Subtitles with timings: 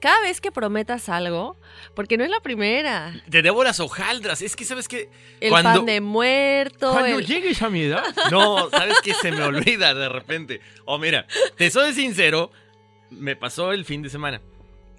[0.00, 1.56] Cada vez que prometas algo,
[1.94, 3.12] porque no es la primera.
[3.30, 4.42] Te debo las hojaldras.
[4.42, 5.08] Es que, ¿sabes qué?
[5.40, 6.92] El pan de muerto.
[6.92, 8.04] Cuando el- llegues a mi edad.
[8.30, 9.14] No, ¿sabes qué?
[9.14, 10.60] Se me olvida de repente.
[10.84, 12.50] O mira, te soy sincero.
[13.10, 14.40] Me pasó el fin de semana.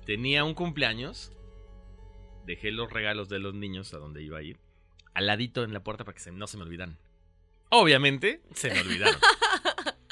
[0.05, 1.31] Tenía un cumpleaños.
[2.45, 4.57] Dejé los regalos de los niños a donde iba a ir.
[5.13, 6.97] Al ladito en la puerta para que se- no se me olvidaran.
[7.69, 9.19] Obviamente, se me olvidaron.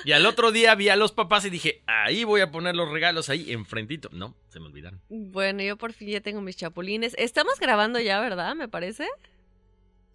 [0.06, 2.90] Y al otro día vi a los papás y dije, ahí voy a poner los
[2.90, 4.09] regalos ahí, enfrentito.
[4.12, 5.02] No, se me olvidaron.
[5.09, 7.16] Bueno, yo por fin ya tengo mis chapulines.
[7.18, 8.56] Estamos grabando ya, ¿verdad?
[8.56, 9.08] Me parece.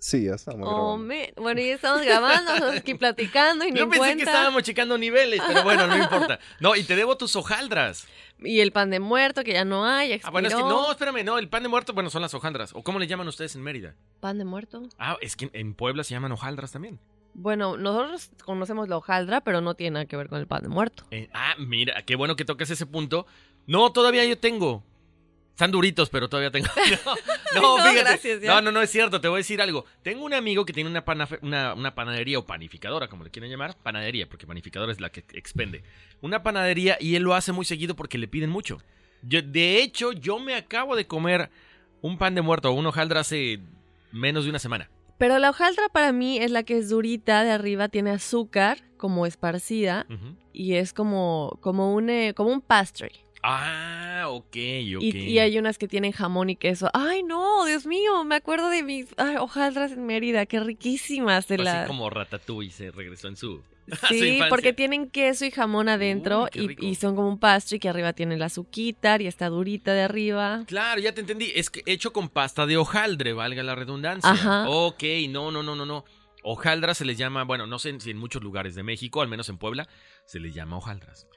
[0.00, 0.98] Sí, ya estamos Oh, grabando.
[0.98, 4.16] me- Bueno, ya estamos grabando, estamos aquí platicando y ni Yo en pensé cuenta.
[4.24, 6.38] que estábamos checando niveles, pero bueno, no importa.
[6.60, 8.06] No, y te debo tus hojaldras.
[8.40, 10.82] Y el pan de muerto, que ya no hay, Ah, bueno, es que expiró.
[10.82, 12.70] no, espérame, no, el pan de muerto, bueno, son las hojaldras.
[12.74, 13.96] ¿O cómo le llaman ustedes en Mérida?
[14.20, 14.88] ¿Pan de muerto?
[15.00, 17.00] Ah, es que en Puebla se llaman hojaldras también.
[17.40, 20.68] Bueno, nosotros conocemos la hojaldra, pero no tiene nada que ver con el pan de
[20.68, 21.04] muerto.
[21.12, 23.26] Eh, ah, mira, qué bueno que tocas ese punto.
[23.66, 24.82] No, todavía yo tengo.
[25.50, 26.66] Están duritos, pero todavía tengo.
[27.54, 27.98] No, no, No, fíjate.
[28.00, 29.20] gracias, no, no, no es cierto.
[29.20, 29.84] Te voy a decir algo.
[30.02, 33.50] Tengo un amigo que tiene una, panafe- una, una panadería o panificadora, como le quieren
[33.50, 33.76] llamar.
[33.82, 35.82] Panadería, porque panificadora es la que expende.
[36.20, 38.78] Una panadería y él lo hace muy seguido porque le piden mucho.
[39.22, 41.50] Yo, de hecho, yo me acabo de comer
[42.02, 43.60] un pan de muerto o un hojaldra hace
[44.12, 44.90] menos de una semana.
[45.18, 49.26] Pero la hojaldra para mí es la que es durita de arriba, tiene azúcar como
[49.26, 50.06] esparcida
[50.52, 53.10] y es como, como, un, eh, como un pastry.
[53.42, 55.02] Ah, ok, ok.
[55.02, 56.90] Y, y hay unas que tienen jamón y queso.
[56.92, 61.54] Ay, no, Dios mío, me acuerdo de mis ay, hojaldras en Mérida, qué riquísimas de
[61.56, 61.86] Así la...
[61.86, 63.62] como Ratatouille se regresó en su,
[64.08, 68.12] Sí, porque tienen queso y jamón adentro Uy, y, son como un pastry que arriba
[68.12, 70.64] tiene la azuquita y está durita de arriba.
[70.66, 71.52] Claro, ya te entendí.
[71.54, 74.30] Es que hecho con pasta de hojaldre, valga la redundancia.
[74.30, 74.68] Ajá.
[74.68, 76.04] Ok, no, no, no, no, no.
[76.42, 79.48] Hojaldra se les llama, bueno, no sé si en muchos lugares de México, al menos
[79.48, 79.88] en Puebla,
[80.24, 81.27] se les llama hojaldras.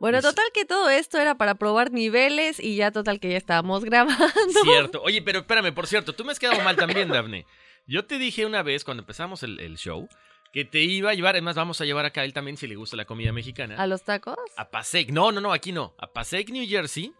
[0.00, 3.84] Bueno, total que todo esto era para probar niveles y ya total que ya estábamos
[3.84, 4.62] grabando.
[4.64, 5.02] Cierto.
[5.02, 7.46] Oye, pero espérame, por cierto, tú me has quedado mal también, Dafne.
[7.86, 10.08] Yo te dije una vez cuando empezamos el, el show
[10.52, 12.76] que te iba a llevar, además vamos a llevar acá a él también si le
[12.76, 13.76] gusta la comida mexicana.
[13.76, 14.36] ¿A los tacos?
[14.56, 15.10] A Pasek.
[15.10, 15.94] No, no, no, aquí no.
[15.98, 17.12] A Pasek, New Jersey,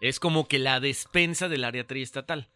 [0.00, 2.48] es como que la despensa del área triestatal.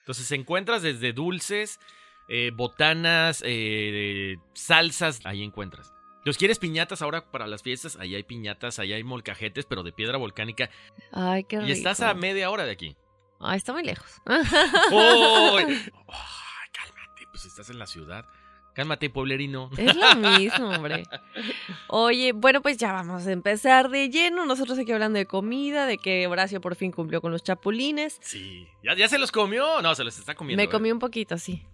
[0.00, 1.80] Entonces encuentras desde dulces,
[2.28, 5.92] eh, botanas, eh, salsas, ahí encuentras.
[6.22, 7.96] Entonces, ¿quieres piñatas ahora para las fiestas?
[7.96, 10.70] Ahí hay piñatas, ahí hay molcajetes, pero de piedra volcánica.
[11.10, 11.68] Ay, qué rico.
[11.68, 12.96] Y estás a media hora de aquí.
[13.40, 14.22] Ay, está muy lejos.
[14.24, 14.32] ¡Uy!
[14.92, 18.24] Ay, cálmate, pues estás en la ciudad.
[18.72, 19.68] Cálmate, pueblerino.
[19.76, 21.02] Es lo mismo, hombre.
[21.88, 24.46] Oye, bueno, pues ya vamos a empezar de lleno.
[24.46, 28.18] Nosotros aquí hablando de comida, de que Horacio por fin cumplió con los chapulines.
[28.22, 28.68] Sí.
[28.84, 29.82] ¿Ya, ya se los comió?
[29.82, 30.60] No, se los está comiendo.
[30.60, 30.70] Me ¿eh?
[30.70, 31.66] comí un poquito, sí.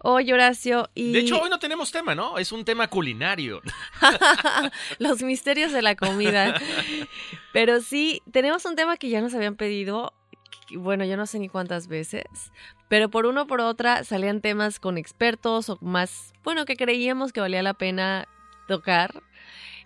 [0.00, 1.12] Oye, Horacio, y...
[1.12, 2.38] De hecho, hoy no tenemos tema, ¿no?
[2.38, 3.60] Es un tema culinario.
[4.98, 6.60] los misterios de la comida.
[7.52, 10.12] Pero sí, tenemos un tema que ya nos habían pedido,
[10.74, 12.24] bueno, yo no sé ni cuántas veces,
[12.88, 17.32] pero por uno o por otra salían temas con expertos o más, bueno, que creíamos
[17.32, 18.28] que valía la pena
[18.68, 19.22] tocar.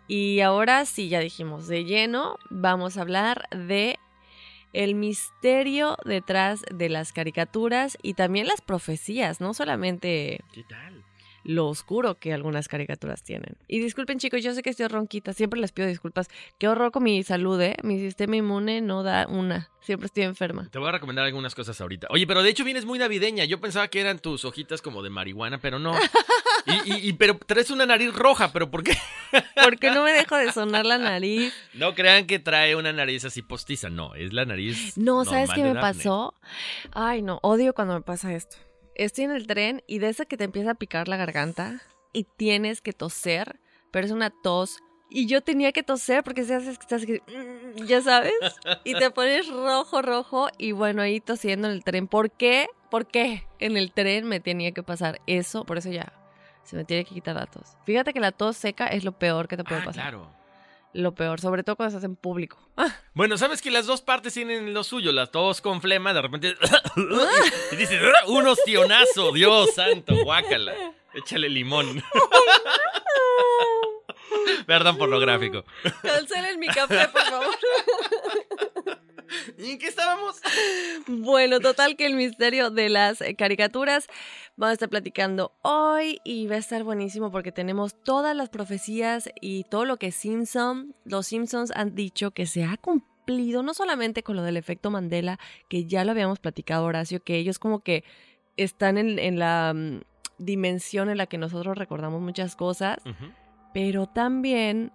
[0.09, 3.99] Y ahora sí, ya dijimos, de lleno vamos a hablar de
[4.73, 10.41] el misterio detrás de las caricaturas y también las profecías, no solamente.
[11.45, 13.57] Lo oscuro que algunas caricaturas tienen.
[13.69, 16.29] Y disculpen chicos, yo sé que estoy ronquita, siempre les pido disculpas.
[16.59, 17.77] Qué horror con mi salud, ¿eh?
[17.83, 20.69] Mi sistema inmune no da una, siempre estoy enferma.
[20.71, 22.07] Te voy a recomendar algunas cosas ahorita.
[22.11, 23.45] Oye, pero de hecho vienes muy navideña.
[23.45, 25.93] Yo pensaba que eran tus hojitas como de marihuana, pero no.
[26.65, 28.93] Y, y- y- pero traes una nariz roja, pero ¿por qué?
[29.65, 31.53] Porque no me dejo de sonar la nariz.
[31.75, 33.91] No crean que trae una nariz así postiza.
[33.91, 34.97] No, es la nariz.
[34.97, 35.81] No, ¿sabes qué me Daphne.
[35.81, 36.35] pasó?
[36.93, 38.59] Ay, no, odio cuando me pasa esto.
[38.95, 41.81] Estoy en el tren y de esa que te empieza a picar la garganta
[42.13, 43.59] y tienes que toser,
[43.91, 44.79] pero es una tos.
[45.09, 48.33] Y yo tenía que toser porque se hace que estás mm, ya sabes,
[48.85, 52.09] y te pones rojo, rojo y bueno, ahí tosiendo en el tren.
[52.09, 52.69] ¿Por qué?
[52.91, 55.65] ¿Por qué en el tren me tenía que pasar eso?
[55.65, 56.13] Por eso ya
[56.65, 57.77] se me tiene que quitar la tos.
[57.85, 60.03] Fíjate que la tos seca es lo peor que te puede Ah, pasar.
[60.11, 60.31] claro.
[60.95, 62.59] Lo peor, sobre todo cuando estás en público.
[63.15, 65.13] Bueno, sabes que las dos partes tienen lo suyo.
[65.13, 66.57] Las dos con flema, de repente.
[67.73, 70.73] y dices, un ostionazo, Dios santo, guácala.
[71.13, 72.03] Échale limón.
[74.67, 75.63] Perdón por lo gráfico.
[76.03, 77.55] Cancelen mi café, por favor.
[79.59, 80.41] ¿Y en qué estábamos?
[81.07, 84.07] Bueno, total que el misterio de las eh, caricaturas
[84.57, 89.31] vamos a estar platicando hoy y va a estar buenísimo porque tenemos todas las profecías
[89.41, 94.23] y todo lo que Simpson, los Simpsons han dicho que se ha cumplido, no solamente
[94.23, 95.39] con lo del efecto Mandela,
[95.69, 98.05] que ya lo habíamos platicado Horacio, que ellos como que
[98.57, 100.01] están en, en la mm,
[100.39, 102.99] dimensión en la que nosotros recordamos muchas cosas,
[103.73, 104.93] pero también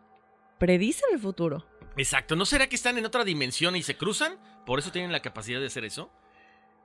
[0.59, 1.65] predicen el futuro.
[1.97, 2.35] Exacto.
[2.35, 4.37] ¿No será que están en otra dimensión y se cruzan?
[4.65, 6.11] ¿Por eso tienen la capacidad de hacer eso?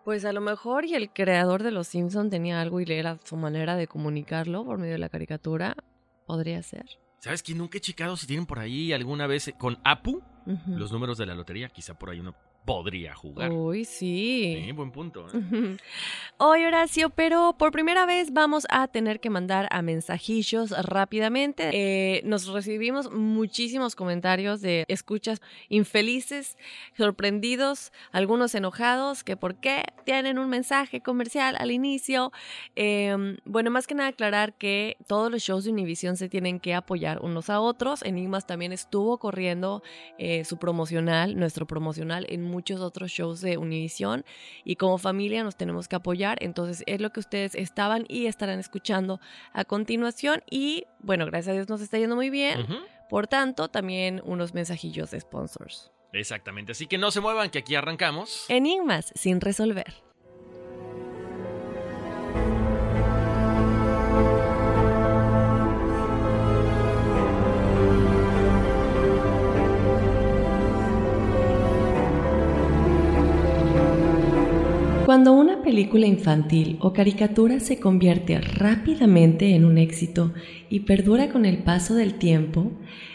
[0.05, 3.37] Pues a lo mejor y el creador de Los Simpson tenía algo y era su
[3.37, 5.77] manera de comunicarlo por medio de la caricatura.
[6.27, 6.87] Podría ser.
[7.21, 10.23] ¿Sabes que nunca he checado si tienen por ahí alguna vez eh, con Apu
[10.67, 11.69] los números de la lotería?
[11.69, 12.35] Quizá por ahí uno
[12.65, 13.53] podría jugar.
[13.53, 14.61] Uy, sí.
[14.65, 15.27] Sí, buen punto.
[15.33, 15.77] ¿eh?
[16.45, 21.71] Hoy, Horacio, pero por primera vez vamos a tener que mandar a mensajillos rápidamente.
[21.73, 26.59] Eh, nos recibimos muchísimos comentarios de escuchas infelices,
[26.97, 32.33] sorprendidos, algunos enojados, que por qué tienen un mensaje comercial al inicio.
[32.75, 36.75] Eh, bueno, más que nada aclarar que todos los shows de Univision se tienen que
[36.75, 38.03] apoyar unos a otros.
[38.03, 39.85] Enigmas también estuvo corriendo
[40.19, 44.25] eh, su promocional, nuestro promocional en muchos otros shows de Univision
[44.65, 46.32] y como familia nos tenemos que apoyar.
[46.41, 49.21] Entonces es lo que ustedes estaban y estarán escuchando
[49.53, 52.67] a continuación y bueno, gracias a Dios nos está yendo muy bien.
[53.09, 55.93] Por tanto, también unos mensajillos de sponsors.
[56.13, 56.73] Exactamente.
[56.73, 58.47] Así que no se muevan, que aquí arrancamos.
[58.49, 60.03] Enigmas sin resolver.
[75.23, 80.35] Cuando una película infantil o caricatura se convierte rápidamente en un éxito
[80.69, 82.73] y perdura con el paso del tiempo,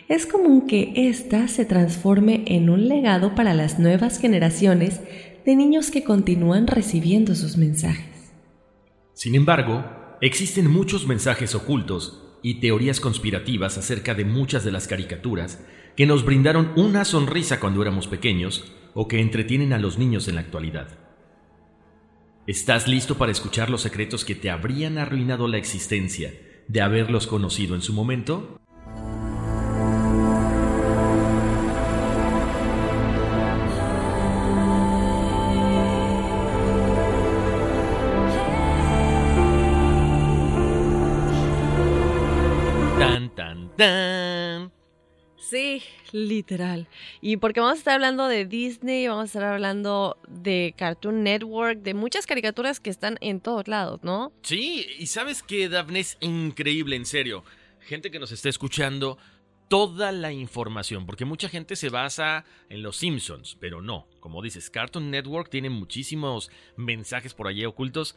[0.07, 5.01] es común que ésta se transforme en un legado para las nuevas generaciones
[5.45, 8.31] de niños que continúan recibiendo sus mensajes.
[9.11, 9.83] Sin embargo,
[10.21, 15.61] existen muchos mensajes ocultos y teorías conspirativas acerca de muchas de las caricaturas
[15.97, 20.35] que nos brindaron una sonrisa cuando éramos pequeños o que entretienen a los niños en
[20.35, 21.06] la actualidad.
[22.47, 26.31] ¿Estás listo para escuchar los secretos que te habrían arruinado la existencia
[26.69, 28.61] de haberlos conocido en su momento?
[42.97, 44.26] Tan, tan, tan.
[45.37, 46.87] Sí, literal.
[47.21, 51.79] Y porque vamos a estar hablando de Disney, vamos a estar hablando de Cartoon Network,
[51.79, 54.33] de muchas caricaturas que están en todos lados, ¿no?
[54.41, 57.43] Sí, y sabes que Daphne es increíble, en serio.
[57.79, 59.17] Gente que nos está escuchando,
[59.67, 64.07] toda la información, porque mucha gente se basa en los Simpsons, pero no.
[64.19, 68.15] Como dices, Cartoon Network tiene muchísimos mensajes por allí ocultos.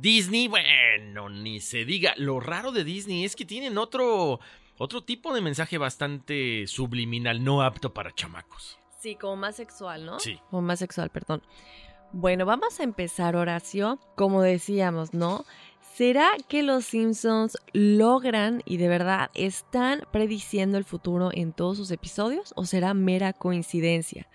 [0.00, 2.14] Disney, bueno, ni se diga.
[2.16, 4.40] Lo raro de Disney es que tienen otro,
[4.82, 8.80] otro tipo de mensaje bastante subliminal, no apto para chamacos.
[8.98, 10.18] Sí, como más sexual, ¿no?
[10.18, 10.40] Sí.
[10.50, 11.40] Como más sexual, perdón.
[12.10, 14.00] Bueno, vamos a empezar, Horacio.
[14.16, 15.44] Como decíamos, ¿no?
[15.94, 21.92] ¿Será que los Simpsons logran y de verdad están prediciendo el futuro en todos sus
[21.92, 24.26] episodios o será mera coincidencia?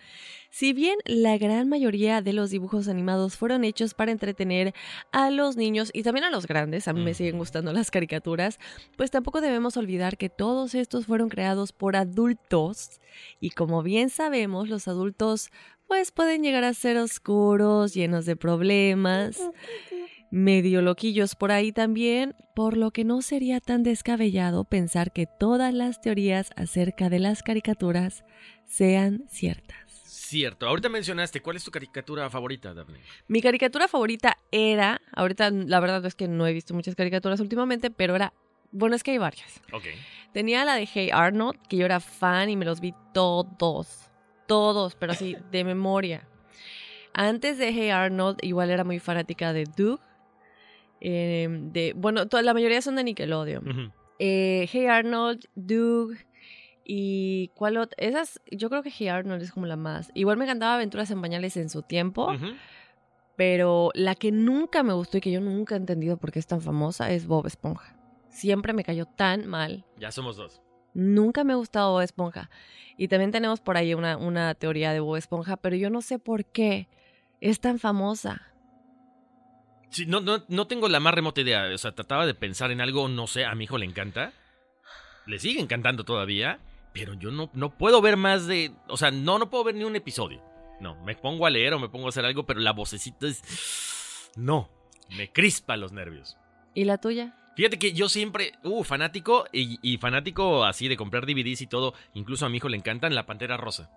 [0.49, 4.73] Si bien la gran mayoría de los dibujos animados fueron hechos para entretener
[5.11, 8.59] a los niños y también a los grandes, a mí me siguen gustando las caricaturas,
[8.95, 12.99] pues tampoco debemos olvidar que todos estos fueron creados por adultos
[13.39, 15.49] y como bien sabemos, los adultos
[15.87, 19.39] pues pueden llegar a ser oscuros, llenos de problemas
[20.29, 25.73] medio loquillos por ahí también, por lo que no sería tan descabellado pensar que todas
[25.73, 28.23] las teorías acerca de las caricaturas
[28.65, 29.86] sean ciertas.
[30.27, 30.67] Cierto.
[30.67, 32.99] Ahorita mencionaste, ¿cuál es tu caricatura favorita, Daphne?
[33.29, 37.91] Mi caricatura favorita era, ahorita la verdad es que no he visto muchas caricaturas últimamente,
[37.91, 38.33] pero era,
[38.73, 39.61] bueno, es que hay varias.
[39.71, 39.85] Ok.
[40.33, 44.09] Tenía la de Hey Arnold, que yo era fan y me los vi todos,
[44.47, 46.27] todos, pero así, de memoria.
[47.13, 50.01] Antes de Hey Arnold, igual era muy fanática de Doug.
[50.99, 53.93] eh, de, bueno, toda, la mayoría son de Nickelodeon.
[54.19, 56.17] Eh, hey Arnold, Doug
[56.89, 57.97] y cuál otra.
[57.99, 60.09] Esas, yo creo que Hey Arnold es como la más.
[60.13, 62.33] Igual me encantaba Aventuras en Pañales en su tiempo,
[63.35, 66.47] pero la que nunca me gustó y que yo nunca he entendido por qué es
[66.47, 67.97] tan famosa es Bob Esponja.
[68.29, 69.83] Siempre me cayó tan mal.
[69.97, 70.61] Ya somos dos.
[70.93, 72.49] Nunca me ha gustado Bob Esponja.
[72.95, 76.19] Y también tenemos por ahí una, una teoría de Bob Esponja, pero yo no sé
[76.19, 76.87] por qué
[77.41, 78.53] es tan famosa.
[79.89, 81.65] Sí, no, no, no tengo la más remota idea.
[81.73, 84.31] O sea, trataba de pensar en algo, no sé, a mi hijo le encanta.
[85.25, 86.59] Le sigue encantando todavía.
[86.93, 88.71] Pero yo no, no puedo ver más de.
[88.87, 90.41] O sea, no, no puedo ver ni un episodio.
[90.79, 94.31] No, me pongo a leer o me pongo a hacer algo, pero la vocecita es.
[94.35, 94.69] No,
[95.17, 96.37] me crispa los nervios.
[96.73, 97.35] ¿Y la tuya?
[97.55, 101.93] Fíjate que yo siempre, uh, fanático y, y fanático así de comprar DVDs y todo.
[102.13, 103.89] Incluso a mi hijo le encantan La Pantera Rosa.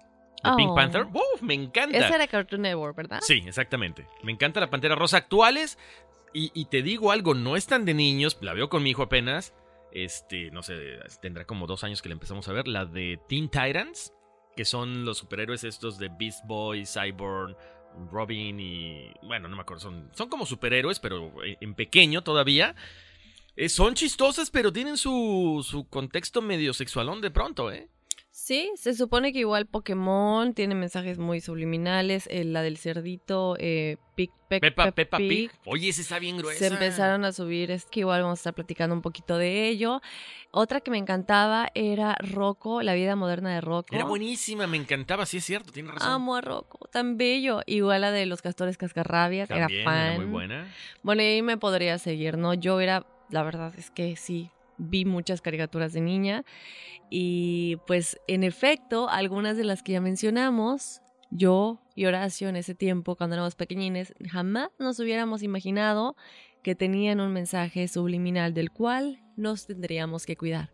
[0.43, 0.75] De Pink Oh.
[0.75, 1.07] Panther.
[1.13, 1.43] ¡Uf!
[1.43, 1.99] Me encanta.
[1.99, 3.19] Esa era Cartoon Network, ¿verdad?
[3.21, 4.07] Sí, exactamente.
[4.23, 5.77] Me encanta la Pantera Rosa actuales.
[6.33, 8.39] Y, y te digo algo, no es tan de niños.
[8.41, 9.53] La veo con mi hijo apenas.
[9.93, 12.69] Este, no sé, tendrá como dos años que la empezamos a ver.
[12.69, 14.13] La de Teen Titans,
[14.57, 17.57] que son los superhéroes estos de Beast Boy, Cyborg,
[18.11, 19.13] Robin y.
[19.23, 19.83] Bueno, no me acuerdo.
[19.83, 22.75] Son, son como superhéroes, pero en en pequeño todavía.
[23.57, 27.89] Eh, son chistosas, pero tienen su, su contexto medio sexualón de pronto, ¿eh?
[28.43, 32.27] Sí, se supone que igual Pokémon tiene mensajes muy subliminales.
[32.31, 35.29] eh, la del cerdito, eh, Pig, Pe- Peppa, Peppa Peppa Pig.
[35.29, 35.61] Pig.
[35.67, 36.59] Oye, ese está bien gruesa.
[36.59, 40.01] Se empezaron a subir, es que igual vamos a estar platicando un poquito de ello.
[40.53, 43.95] Otra que me encantaba era Rocco, la vida moderna de Rocco.
[43.95, 46.11] Era buenísima, me encantaba, sí es cierto, tienes razón.
[46.11, 47.61] Amo a Rocco, tan bello.
[47.67, 50.17] Igual la de los castores cascarrabias, También era fan.
[50.17, 50.67] muy buena.
[51.03, 52.55] Bueno, y ahí me podría seguir, ¿no?
[52.55, 54.51] Yo era, la verdad es que sí,
[54.81, 56.45] vi muchas caricaturas de niña
[57.11, 62.75] y pues en efecto, algunas de las que ya mencionamos, yo y Horacio en ese
[62.75, 66.17] tiempo, cuando éramos pequeñines, jamás nos hubiéramos imaginado
[66.63, 70.71] que tenían un mensaje subliminal del cual nos tendríamos que cuidar.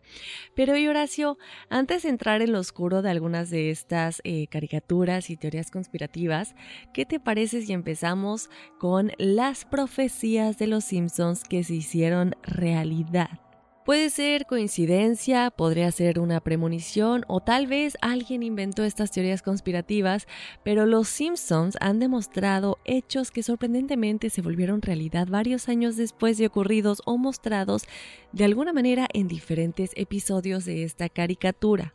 [0.54, 1.38] Pero y Horacio,
[1.70, 6.56] antes de entrar en lo oscuro de algunas de estas eh, caricaturas y teorías conspirativas,
[6.92, 13.45] ¿qué te parece si empezamos con las profecías de los Simpsons que se hicieron realidad?
[13.86, 20.26] Puede ser coincidencia, podría ser una premonición o tal vez alguien inventó estas teorías conspirativas,
[20.64, 26.48] pero los Simpsons han demostrado hechos que sorprendentemente se volvieron realidad varios años después de
[26.48, 27.84] ocurridos o mostrados
[28.32, 31.94] de alguna manera en diferentes episodios de esta caricatura.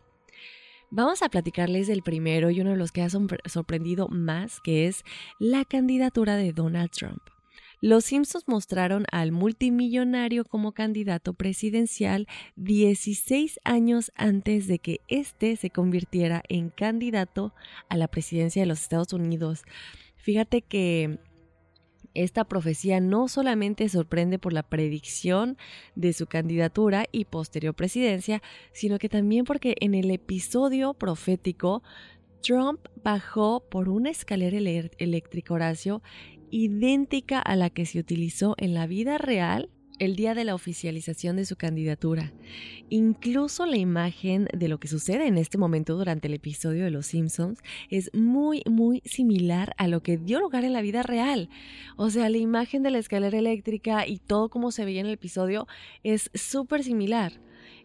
[0.92, 4.88] Vamos a platicarles del primero y uno de los que ha sorpre- sorprendido más, que
[4.88, 5.04] es
[5.40, 7.22] la candidatura de Donald Trump.
[7.84, 15.72] Los Simpsons mostraron al multimillonario como candidato presidencial 16 años antes de que éste se
[15.72, 17.56] convirtiera en candidato
[17.90, 19.64] a la presidencia de los Estados Unidos.
[20.16, 21.18] Fíjate que
[22.14, 25.58] esta profecía no solamente sorprende por la predicción
[25.96, 31.82] de su candidatura y posterior presidencia, sino que también porque en el episodio profético
[32.44, 34.58] Trump bajó por una escalera
[34.98, 36.04] eléctrica, Horacio,
[36.52, 39.70] idéntica a la que se utilizó en la vida real
[40.02, 42.34] el día de la oficialización de su candidatura.
[42.90, 47.06] Incluso la imagen de lo que sucede en este momento durante el episodio de Los
[47.06, 47.60] Simpsons
[47.92, 51.50] es muy, muy similar a lo que dio lugar en la vida real.
[51.98, 55.14] O sea, la imagen de la escalera eléctrica y todo como se veía en el
[55.14, 55.68] episodio
[56.04, 57.34] es súper similar.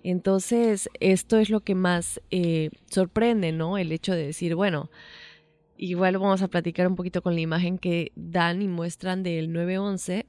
[0.02, 3.76] Entonces, esto es lo que más eh, sorprende, ¿no?
[3.76, 4.88] El hecho de decir, bueno,
[5.76, 10.26] igual vamos a platicar un poquito con la imagen que dan y muestran del 911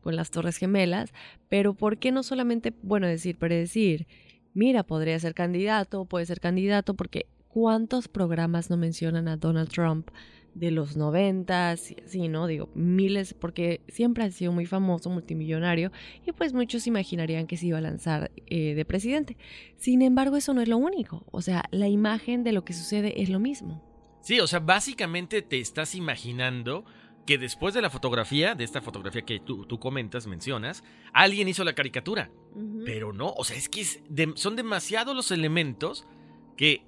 [0.00, 1.12] con las Torres Gemelas,
[1.48, 4.08] pero ¿por qué no solamente, bueno, decir, predecir,
[4.52, 10.10] mira, podría ser candidato, puede ser candidato, porque ¿cuántos programas no mencionan a Donald Trump?
[10.54, 12.46] de los noventas, sí, ¿no?
[12.46, 15.92] Digo, miles, porque siempre ha sido muy famoso, multimillonario,
[16.26, 19.36] y pues muchos imaginarían que se iba a lanzar eh, de presidente.
[19.76, 23.22] Sin embargo, eso no es lo único, o sea, la imagen de lo que sucede
[23.22, 23.89] es lo mismo.
[24.20, 26.84] Sí, o sea, básicamente te estás imaginando
[27.26, 31.74] que después de la fotografía, de esta fotografía que tú, comentas, mencionas, alguien hizo la
[31.74, 32.30] caricatura.
[32.84, 33.84] Pero no, o sea, es que
[34.34, 36.06] son demasiados los elementos
[36.56, 36.84] que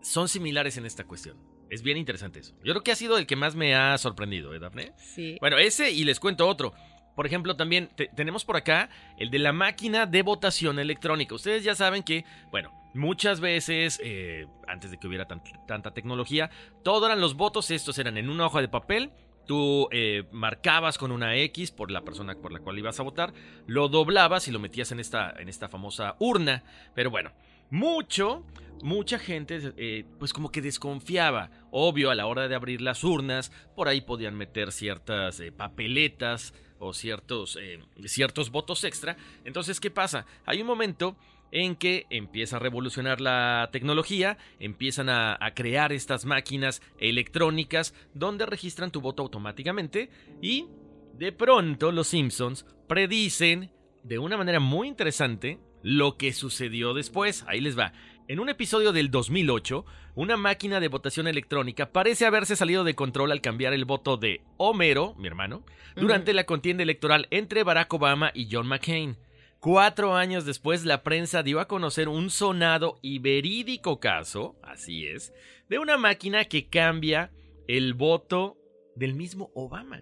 [0.00, 1.36] son similares en esta cuestión.
[1.70, 2.54] Es bien interesante eso.
[2.62, 4.92] Yo creo que ha sido el que más me ha sorprendido, ¿eh, Daphne?
[4.98, 5.38] Sí.
[5.40, 6.74] Bueno, ese y les cuento otro.
[7.14, 8.88] Por ejemplo, también tenemos por acá
[9.18, 11.34] el de la máquina de votación electrónica.
[11.34, 16.50] Ustedes ya saben que, bueno, muchas veces, eh, antes de que hubiera tanta tecnología,
[16.82, 19.10] todo eran los votos, estos eran en una hoja de papel.
[19.46, 23.34] Tú eh, marcabas con una X por la persona por la cual ibas a votar,
[23.66, 26.62] lo doblabas y lo metías en esta, en esta famosa urna.
[26.94, 27.32] Pero bueno,
[27.68, 28.46] mucho,
[28.82, 31.50] mucha gente eh, pues como que desconfiaba.
[31.72, 36.92] Obvio, a la hora de abrir las urnas, por ahí podían meter ciertas papeletas o
[36.92, 39.16] ciertos, eh, ciertos votos extra.
[39.44, 40.26] Entonces, ¿qué pasa?
[40.44, 41.16] Hay un momento
[41.52, 48.46] en que empieza a revolucionar la tecnología, empiezan a, a, crear estas máquinas electrónicas donde
[48.46, 50.10] registran tu voto automáticamente
[50.40, 50.66] y
[51.14, 53.70] de pronto los Simpsons predicen
[54.02, 57.44] de una manera muy interesante lo que sucedió después.
[57.46, 57.92] Ahí les va.
[58.28, 63.32] En un episodio del 2008, una máquina de votación electrónica parece haberse salido de control
[63.32, 65.64] al cambiar el voto de Homero, mi hermano,
[65.96, 69.16] durante la contienda electoral entre Barack Obama y John McCain.
[69.58, 75.32] Cuatro años después, la prensa dio a conocer un sonado y verídico caso, así es,
[75.68, 77.32] de una máquina que cambia
[77.66, 78.56] el voto
[78.94, 80.00] del mismo Obama.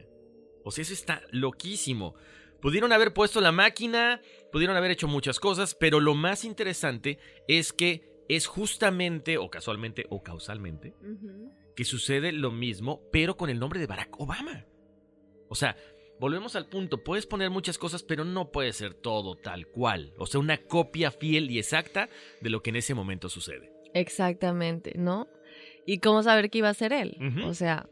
[0.62, 2.14] O sea, eso está loquísimo.
[2.60, 4.20] Pudieron haber puesto la máquina,
[4.52, 10.06] pudieron haber hecho muchas cosas, pero lo más interesante es que es justamente, o casualmente,
[10.10, 10.94] o causalmente,
[11.74, 14.66] que sucede lo mismo, pero con el nombre de Barack Obama.
[15.48, 15.76] O sea,
[16.18, 20.14] volvemos al punto, puedes poner muchas cosas, pero no puede ser todo tal cual.
[20.18, 22.08] O sea, una copia fiel y exacta
[22.40, 23.72] de lo que en ese momento sucede.
[23.94, 25.26] Exactamente, ¿no?
[25.86, 27.16] ¿Y cómo saber que iba a ser él?
[27.44, 27.88] O sea,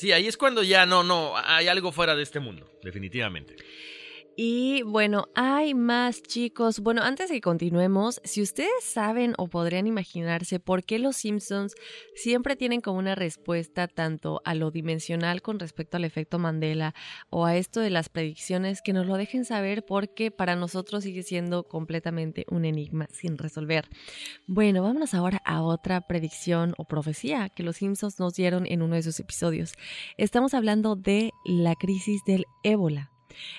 [0.00, 3.56] Sí, ahí es cuando ya no, no, hay algo fuera de este mundo, definitivamente.
[4.42, 6.80] Y bueno, hay más chicos.
[6.80, 11.74] Bueno, antes de que continuemos, si ustedes saben o podrían imaginarse por qué los Simpsons
[12.14, 16.94] siempre tienen como una respuesta tanto a lo dimensional con respecto al efecto Mandela
[17.28, 21.22] o a esto de las predicciones, que nos lo dejen saber porque para nosotros sigue
[21.22, 23.90] siendo completamente un enigma sin resolver.
[24.46, 28.94] Bueno, vámonos ahora a otra predicción o profecía que los Simpsons nos dieron en uno
[28.94, 29.74] de sus episodios.
[30.16, 33.10] Estamos hablando de la crisis del ébola.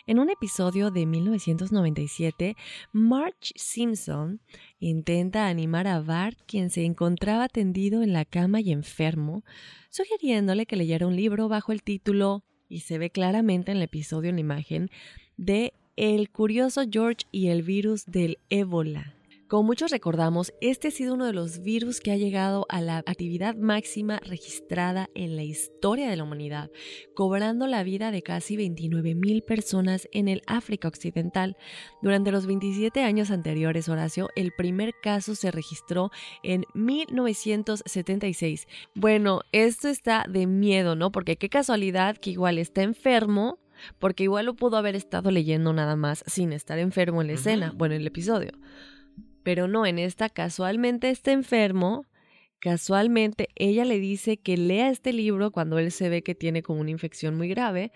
[0.07, 2.55] En un episodio de 1997,
[2.91, 4.41] Marge Simpson
[4.79, 9.43] intenta animar a Bart, quien se encontraba tendido en la cama y enfermo,
[9.89, 14.29] sugiriéndole que leyera un libro bajo el título, y se ve claramente en el episodio
[14.29, 14.89] en la imagen,
[15.37, 19.20] de El curioso George y el virus del ébola.
[19.51, 22.99] Como muchos recordamos, este ha sido uno de los virus que ha llegado a la
[22.99, 26.71] actividad máxima registrada en la historia de la humanidad,
[27.15, 31.57] cobrando la vida de casi 29 mil personas en el África Occidental.
[32.01, 36.11] Durante los 27 años anteriores, Horacio, el primer caso se registró
[36.43, 38.69] en 1976.
[38.95, 41.11] Bueno, esto está de miedo, ¿no?
[41.11, 43.59] Porque qué casualidad que igual está enfermo
[43.99, 47.73] porque igual lo pudo haber estado leyendo nada más sin estar enfermo en la escena,
[47.75, 48.51] bueno, en el episodio.
[49.43, 52.05] Pero no, en esta casualmente está enfermo.
[52.59, 56.81] Casualmente ella le dice que lea este libro cuando él se ve que tiene como
[56.81, 57.91] una infección muy grave.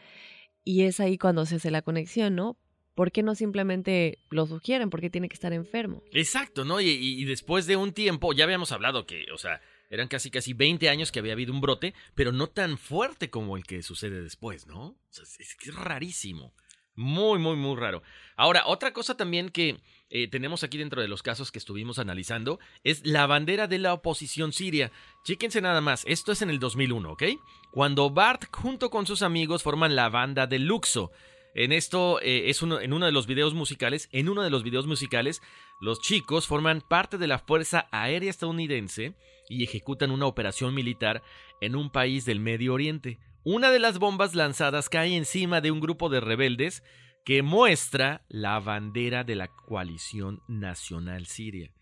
[0.64, 2.58] Y es ahí cuando se hace la conexión, ¿no?
[2.96, 4.90] ¿Por qué no simplemente lo sugieren?
[4.90, 6.02] ¿Por qué tiene que estar enfermo?
[6.12, 6.80] Exacto, ¿no?
[6.80, 10.90] Y, después de un tiempo, ya habíamos hablado que, o sea, eran casi casi 20
[10.90, 14.66] años que había habido un brote, pero no tan fuerte como el que sucede después,
[14.66, 14.82] ¿no?
[14.88, 16.56] O sea, es, es rarísimo.
[16.96, 18.02] Muy, muy, muy raro.
[18.38, 19.78] Ahora, otra cosa también que
[20.18, 23.92] eh, tenemos aquí dentro de los casos que estuvimos analizando es la bandera de la
[23.92, 24.90] oposición siria.
[25.26, 27.24] Chéquense nada más, esto es en el 2001, ¿ok?
[27.70, 31.12] Cuando Bart junto con sus amigos forman la banda de Luxo.
[31.54, 34.64] En esto eh, es uno, en uno de los videos musicales, en uno de los
[34.64, 35.42] videos musicales,
[35.82, 39.16] los chicos forman parte de la Fuerza Aérea Estadounidense
[39.50, 41.24] y ejecutan una operación militar
[41.60, 43.20] en un país del Medio Oriente.
[43.44, 46.84] Una de las bombas lanzadas cae encima de un grupo de rebeldes
[47.26, 51.74] que muestra la bandera de la coalición nacional siria.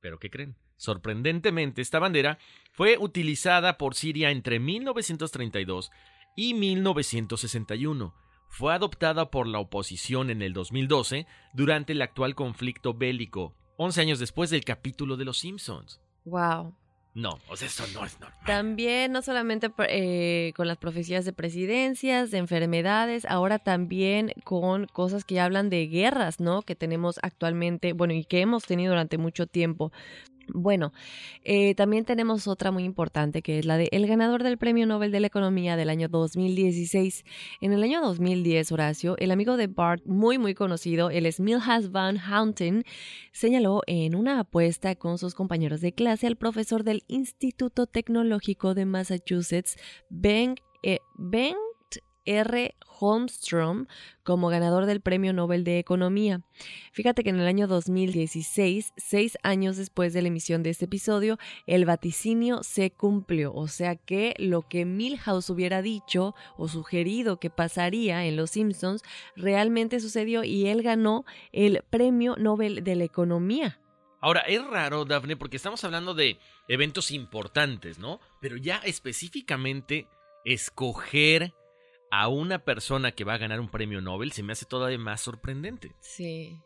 [0.00, 0.56] ¿Pero qué creen?
[0.76, 2.38] Sorprendentemente, esta bandera
[2.72, 5.90] fue utilizada por Siria entre 1932
[6.36, 8.14] y 1961.
[8.48, 14.18] Fue adoptada por la oposición en el 2012 durante el actual conflicto bélico, 11 años
[14.18, 16.00] después del capítulo de Los Simpsons.
[16.24, 16.74] Wow.
[17.12, 18.38] No, o sea, eso no es normal.
[18.46, 25.24] También, no solamente eh, con las profecías de presidencias, de enfermedades, ahora también con cosas
[25.24, 26.62] que hablan de guerras, ¿no?
[26.62, 29.90] Que tenemos actualmente, bueno, y que hemos tenido durante mucho tiempo.
[30.54, 30.92] Bueno,
[31.44, 35.12] eh, también tenemos otra muy importante que es la de el ganador del Premio Nobel
[35.12, 37.24] de la Economía del año 2016.
[37.60, 42.18] En el año 2010, Horacio, el amigo de Bart, muy muy conocido, el Milhas Van
[42.18, 42.84] Houten,
[43.32, 48.84] señaló en una apuesta con sus compañeros de clase al profesor del Instituto Tecnológico de
[48.84, 49.76] Massachusetts,
[50.08, 51.54] Ben, eh, ben
[52.24, 52.74] R.
[53.00, 53.86] Holmstrom
[54.22, 56.42] como ganador del Premio Nobel de Economía.
[56.92, 61.38] Fíjate que en el año 2016, seis años después de la emisión de este episodio,
[61.66, 67.50] el vaticinio se cumplió, o sea que lo que Milhouse hubiera dicho o sugerido que
[67.50, 69.02] pasaría en Los Simpsons
[69.34, 73.80] realmente sucedió y él ganó el Premio Nobel de la Economía.
[74.22, 78.20] Ahora, es raro, Daphne, porque estamos hablando de eventos importantes, ¿no?
[78.40, 80.08] Pero ya específicamente
[80.44, 81.54] escoger
[82.10, 85.20] a una persona que va a ganar un premio Nobel se me hace todavía más
[85.20, 85.92] sorprendente.
[86.00, 86.58] Sí.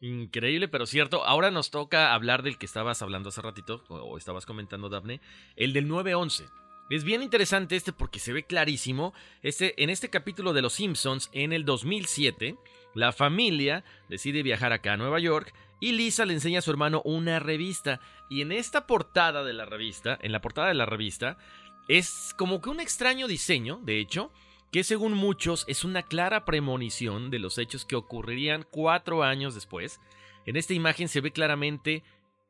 [0.00, 1.24] Increíble, pero cierto.
[1.24, 5.20] Ahora nos toca hablar del que estabas hablando hace ratito, o estabas comentando, Daphne,
[5.56, 6.50] el del 9-11.
[6.90, 9.14] Es bien interesante este porque se ve clarísimo.
[9.42, 12.56] Este, en este capítulo de Los Simpsons, en el 2007,
[12.94, 17.00] la familia decide viajar acá a Nueva York y Lisa le enseña a su hermano
[17.06, 18.00] una revista.
[18.28, 21.38] Y en esta portada de la revista, en la portada de la revista,
[21.88, 24.30] es como que un extraño diseño, de hecho,
[24.74, 30.00] que según muchos es una clara premonición de los hechos que ocurrirían cuatro años después.
[30.46, 32.02] En esta imagen se ve claramente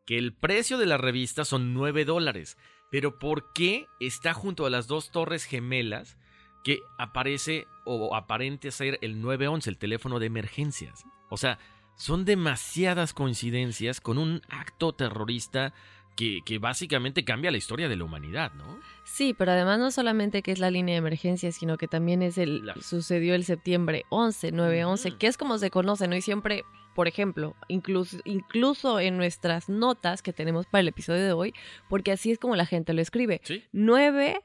[0.06, 2.56] que el precio de la revista son 9 dólares.
[2.90, 6.16] Pero ¿por qué está junto a las dos torres gemelas
[6.64, 11.04] que aparece o aparente ser el 911, el teléfono de emergencias?
[11.28, 11.58] O sea,
[11.94, 15.74] son demasiadas coincidencias con un acto terrorista
[16.16, 18.78] que, básicamente cambia la historia de la humanidad, ¿no?
[19.04, 22.38] Sí, pero además no solamente que es la línea de emergencia, sino que también es
[22.38, 26.16] el sucedió el septiembre 11, 9-11, que es como se conoce, ¿no?
[26.16, 31.32] Y siempre, por ejemplo, incluso, incluso en nuestras notas que tenemos para el episodio de
[31.32, 31.54] hoy,
[31.88, 33.40] porque así es como la gente lo escribe.
[33.44, 33.62] ¿Sí?
[33.72, 34.40] 9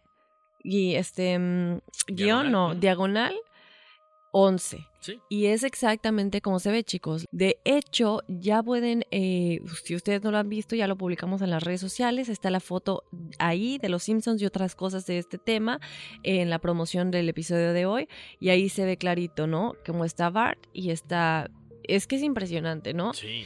[0.63, 3.35] y este mm, guion, no, diagonal
[4.31, 4.85] 11.
[5.29, 7.25] Y es exactamente como se ve, chicos.
[7.31, 11.49] De hecho, ya pueden, eh, si ustedes no lo han visto, ya lo publicamos en
[11.49, 12.29] las redes sociales.
[12.29, 13.03] Está la foto
[13.39, 15.79] ahí de los Simpsons y otras cosas de este tema
[16.23, 18.09] en la promoción del episodio de hoy.
[18.39, 19.75] Y ahí se ve clarito, ¿no?
[19.85, 21.49] Cómo está Bart y está...
[21.83, 23.13] Es que es impresionante, ¿no?
[23.13, 23.45] Sí.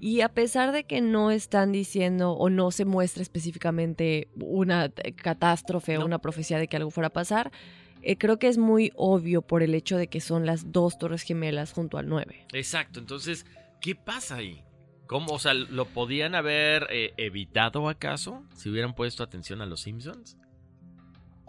[0.00, 5.96] Y a pesar de que no están diciendo o no se muestra específicamente una catástrofe
[5.96, 7.52] o una profecía de que algo fuera a pasar,
[8.02, 11.22] eh, creo que es muy obvio por el hecho de que son las dos torres
[11.22, 12.46] gemelas junto al 9.
[12.52, 13.46] Exacto, entonces,
[13.80, 14.62] ¿qué pasa ahí?
[15.06, 15.32] ¿Cómo?
[15.32, 20.36] O sea, ¿lo podían haber eh, evitado acaso si hubieran puesto atención a los Simpsons?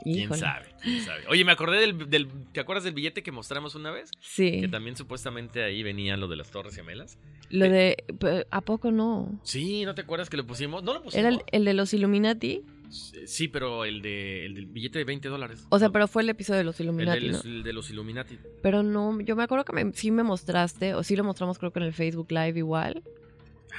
[0.03, 0.67] ¿Quién sabe?
[0.81, 1.21] ¿Quién sabe?
[1.29, 4.11] Oye, me acordé del, ¿Te acuerdas del billete que mostramos una vez?
[4.19, 4.61] Sí.
[4.61, 7.17] Que también supuestamente ahí venía lo de las Torres Gemelas.
[7.49, 8.03] Lo de...
[8.51, 9.39] ¿A poco no?
[9.43, 10.83] Sí, ¿no te acuerdas que lo pusimos?
[10.83, 11.33] ¿No lo pusimos?
[11.33, 12.63] ¿Era el de los Illuminati?
[12.93, 15.65] Sí, pero el, de, el del billete de 20 dólares.
[15.69, 17.27] O sea, pero fue el episodio de los Illuminati.
[17.27, 18.37] El de, los Illuminati.
[18.61, 21.79] Pero no, yo me acuerdo que sí me mostraste, o sí lo mostramos creo que
[21.79, 23.03] en el Facebook Live igual.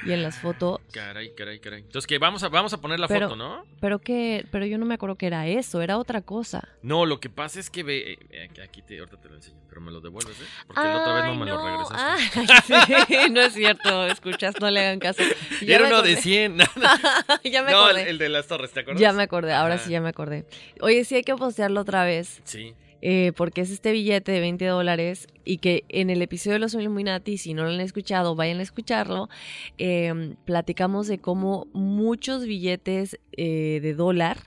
[0.03, 0.79] Y en las fotos.
[0.91, 1.81] Caray, caray, caray.
[1.81, 3.65] Entonces que vamos a, vamos a poner la foto, ¿no?
[3.79, 6.67] Pero que, pero yo no me acuerdo que era eso, era otra cosa.
[6.81, 9.81] No, lo que pasa es que ve, eh, aquí te, ahorita te lo enseño, pero
[9.81, 10.45] me lo devuelves, ¿eh?
[10.67, 13.05] Porque la otra vez no me lo regresaste.
[13.07, 15.23] sí, no es cierto, escuchas, no le hagan caso.
[15.61, 16.57] era uno de 100.
[17.43, 18.01] ya me no, acordé.
[18.03, 19.01] El, el, de las torres, ¿te acuerdas?
[19.01, 20.45] Ya me acordé, ahora sí ya me acordé.
[20.81, 22.41] Oye, sí hay que postearlo otra vez.
[22.43, 22.75] Sí.
[23.01, 26.73] Eh, porque es este billete de 20 dólares y que en el episodio de los
[26.73, 29.29] Illuminati, si no lo han escuchado, vayan a escucharlo,
[29.77, 34.37] em, platicamos de cómo muchos billetes eh, de dólar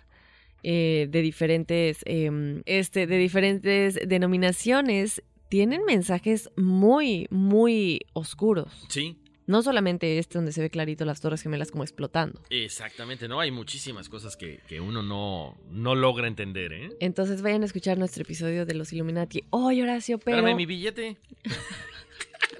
[0.64, 8.86] eh, de diferentes em, este de diferentes denominaciones tienen mensajes muy muy oscuros.
[8.88, 9.16] Sí.
[9.48, 12.42] No solamente este donde se ve clarito las torres gemelas como explotando.
[12.50, 13.40] Exactamente, ¿no?
[13.40, 16.90] Hay muchísimas cosas que, uno no, no logra entender, ¿eh?
[17.00, 19.44] Entonces vayan a escuchar nuestro episodio de los Illuminati.
[19.48, 20.36] ¡Oye, Horacio, pero...
[20.36, 21.16] Espérame mi billete.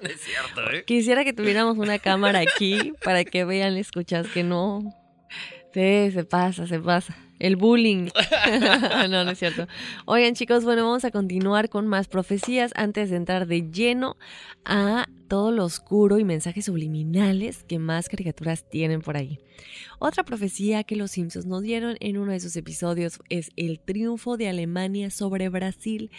[0.01, 0.83] no es cierto, ¿eh?
[0.83, 4.81] Quisiera que tuviéramos una cámara aquí para que vean, escuchas que no...
[5.71, 7.15] Sí, se pasa, se pasa.
[7.39, 8.09] El bullying.
[9.09, 9.67] no, no es cierto.
[10.05, 14.17] Oigan, chicos, bueno, vamos a continuar con más profecías antes de entrar de lleno
[14.65, 19.39] a todo lo oscuro y mensajes subliminales que más caricaturas tienen por ahí.
[19.99, 24.37] Otra profecía que los Simpsons nos dieron en uno de sus episodios es el triunfo
[24.37, 26.11] de Alemania sobre Brasil.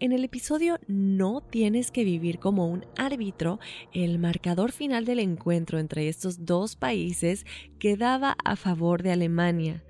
[0.00, 3.58] En el episodio No tienes que vivir como un árbitro,
[3.92, 7.46] el marcador final del encuentro entre estos dos países
[7.78, 9.82] quedaba a favor de Alemania.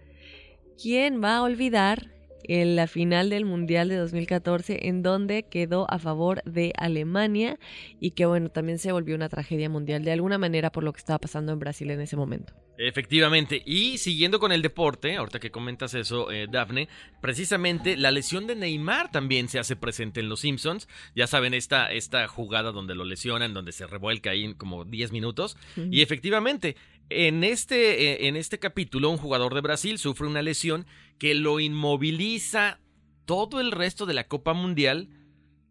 [0.80, 2.06] ¿Quién va a olvidar
[2.44, 7.58] en la final del Mundial de 2014 en donde quedó a favor de Alemania
[8.00, 10.98] y que bueno, también se volvió una tragedia mundial de alguna manera por lo que
[10.98, 12.54] estaba pasando en Brasil en ese momento.
[12.80, 16.88] Efectivamente, y siguiendo con el deporte, ahorita que comentas eso, eh, Dafne,
[17.20, 20.86] precisamente la lesión de Neymar también se hace presente en Los Simpsons.
[21.16, 25.10] Ya saben, esta, esta jugada donde lo lesionan, donde se revuelca ahí en como 10
[25.10, 25.56] minutos.
[25.90, 26.76] Y efectivamente,
[27.10, 30.86] en este, en este capítulo, un jugador de Brasil sufre una lesión
[31.18, 32.80] que lo inmoviliza
[33.24, 35.08] todo el resto de la Copa Mundial,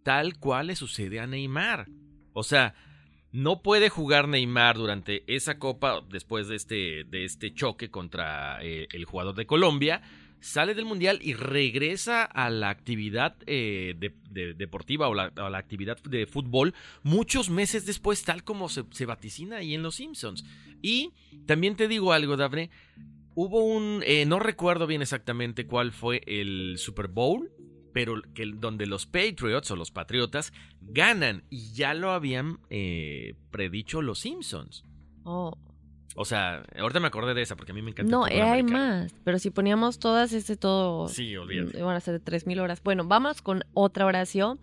[0.03, 1.87] tal cual le sucede a Neymar.
[2.33, 2.75] O sea,
[3.31, 8.87] no puede jugar Neymar durante esa Copa después de este, de este choque contra eh,
[8.91, 10.01] el jugador de Colombia.
[10.47, 13.95] Sale del Mundial y regresa a la actividad eh,
[14.55, 19.05] deportiva o la, a la actividad de fútbol muchos meses después, tal como se, se
[19.05, 20.45] vaticina ahí en Los Simpsons.
[20.81, 21.11] Y
[21.45, 22.69] también te digo algo, Daphne.
[23.35, 24.01] Hubo un.
[24.05, 27.51] Eh, no recuerdo bien exactamente cuál fue el Super Bowl.
[27.91, 31.43] Pero que, donde los Patriots o los Patriotas ganan.
[31.49, 34.85] Y ya lo habían eh, predicho los Simpsons.
[35.25, 35.57] Oh.
[36.19, 38.11] O sea, ahorita me acordé de esa porque a mí me encanta.
[38.11, 39.13] No, hay más.
[39.23, 41.07] Pero si poníamos todas, este todo.
[41.09, 41.79] Sí, olvídate.
[41.83, 42.81] Van a ser de 3.000 horas.
[42.83, 44.59] Bueno, vamos con otra oración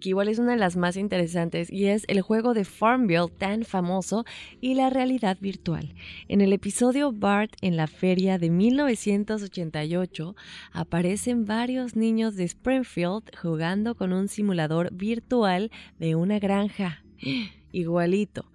[0.00, 3.64] que igual es una de las más interesantes y es el juego de Farmville tan
[3.64, 4.24] famoso
[4.60, 5.94] y la realidad virtual.
[6.26, 10.34] En el episodio Bart en la feria de 1988
[10.72, 17.04] aparecen varios niños de Springfield jugando con un simulador virtual de una granja.
[17.70, 18.46] Igualito.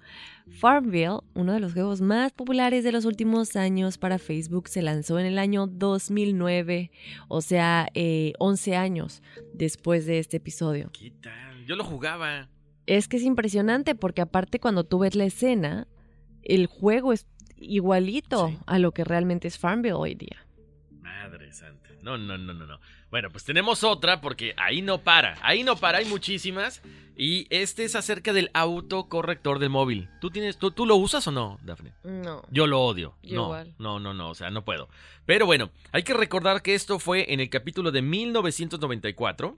[0.52, 5.20] Farmville, uno de los juegos más populares de los últimos años para Facebook, se lanzó
[5.20, 6.92] en el año 2009,
[7.28, 7.88] o sea,
[8.40, 9.22] 11 eh, años
[9.54, 10.90] después de este episodio.
[10.94, 11.66] ¿Qué tal?
[11.66, 12.50] Yo lo jugaba.
[12.86, 15.88] Es que es impresionante porque aparte cuando tú ves la escena,
[16.44, 20.46] el juego es igualito a lo que realmente es Farmville hoy día.
[21.02, 21.90] Madre santa.
[22.02, 22.80] No, no, no, no, no.
[23.10, 25.38] Bueno, pues tenemos otra porque ahí no para.
[25.42, 26.82] Ahí no para, hay muchísimas.
[27.16, 30.08] Y este es acerca del autocorrector del móvil.
[30.22, 31.94] ¿Tú tienes, tú, tú lo usas o no, Dafne?
[32.04, 32.44] No.
[32.52, 33.16] Yo lo odio.
[33.24, 34.88] no, no, no, no, o sea, no puedo.
[35.26, 39.58] Pero bueno, hay que recordar que esto fue en el capítulo de 1994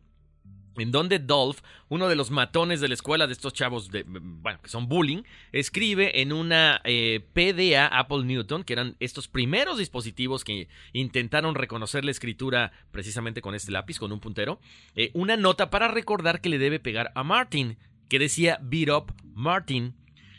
[0.82, 4.60] en donde Dolph, uno de los matones de la escuela de estos chavos, de, bueno,
[4.62, 10.44] que son bullying, escribe en una eh, PDA Apple Newton, que eran estos primeros dispositivos
[10.44, 14.60] que intentaron reconocer la escritura precisamente con este lápiz, con un puntero,
[14.96, 17.78] eh, una nota para recordar que le debe pegar a Martin,
[18.10, 19.96] que decía Beat Up Martin,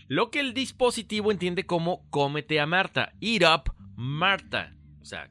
[0.09, 4.74] lo que el dispositivo entiende como cómete a Marta, Eat Up Marta.
[5.00, 5.31] O sea,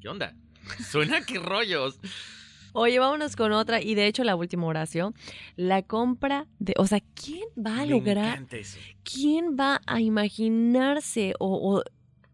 [0.00, 0.36] ¿qué onda?
[0.88, 1.98] Suena que rollos.
[2.72, 3.82] Oye, vámonos con otra.
[3.82, 5.14] Y de hecho, la última oración.
[5.56, 6.74] La compra de.
[6.76, 8.46] O sea, ¿quién va a lograr?
[9.02, 11.82] ¿Quién va a imaginarse o,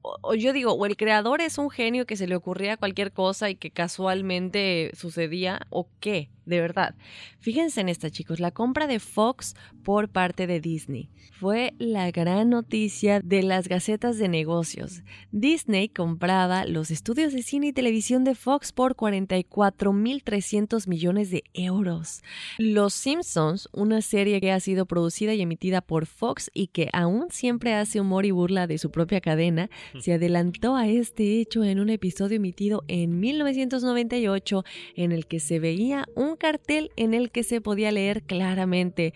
[0.03, 3.51] o, yo digo, o el creador es un genio que se le ocurría cualquier cosa
[3.51, 6.95] y que casualmente sucedía, o qué, de verdad.
[7.41, 9.55] Fíjense en esta, chicos, la compra de Fox
[9.85, 15.03] por parte de Disney fue la gran noticia de las gacetas de negocios.
[15.33, 22.23] Disney compraba los estudios de cine y televisión de Fox por 44.300 millones de euros.
[22.57, 27.27] Los Simpsons, una serie que ha sido producida y emitida por Fox y que aún
[27.31, 29.69] siempre hace humor y burla de su propia cadena,
[30.01, 35.59] se adelantó a este hecho en un episodio emitido en 1998 en el que se
[35.59, 39.15] veía un cartel en el que se podía leer claramente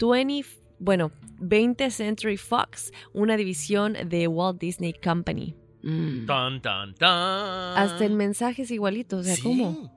[0.00, 0.44] 20
[0.78, 5.54] bueno, 20th Century Fox, una división de Walt Disney Company.
[5.82, 6.26] Mm.
[6.26, 7.78] Tan, tan, tan.
[7.78, 9.92] Hasta el mensaje es igualito, o sea, ¿cómo?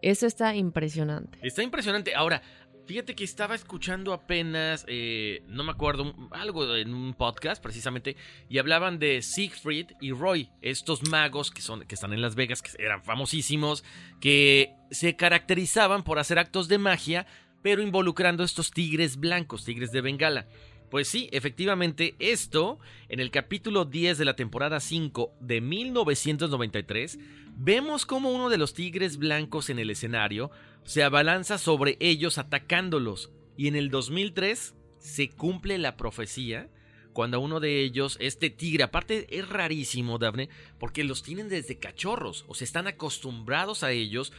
[0.00, 1.38] Eso está impresionante.
[1.42, 2.14] Está impresionante.
[2.14, 2.40] Ahora,
[2.88, 8.16] fíjate que estaba escuchando apenas, eh, no me acuerdo, algo en un podcast precisamente,
[8.48, 12.62] y hablaban de Siegfried y Roy, estos magos que, son, que están en Las Vegas,
[12.62, 13.84] que eran famosísimos,
[14.20, 17.26] que se caracterizaban por hacer actos de magia
[17.60, 20.46] pero involucrando estos tigres blancos, tigres de Bengala.
[20.90, 22.78] Pues sí, efectivamente, esto,
[23.10, 27.18] en el capítulo 10 de la temporada 5 de 1993,
[27.56, 30.50] vemos como uno de los tigres blancos en el escenario
[30.84, 33.30] se abalanza sobre ellos atacándolos.
[33.56, 36.70] Y en el 2003 se cumple la profecía
[37.18, 41.76] cuando a uno de ellos, este tigre, aparte es rarísimo, Daphne, porque los tienen desde
[41.76, 44.32] cachorros, o sea, están acostumbrados a ellos.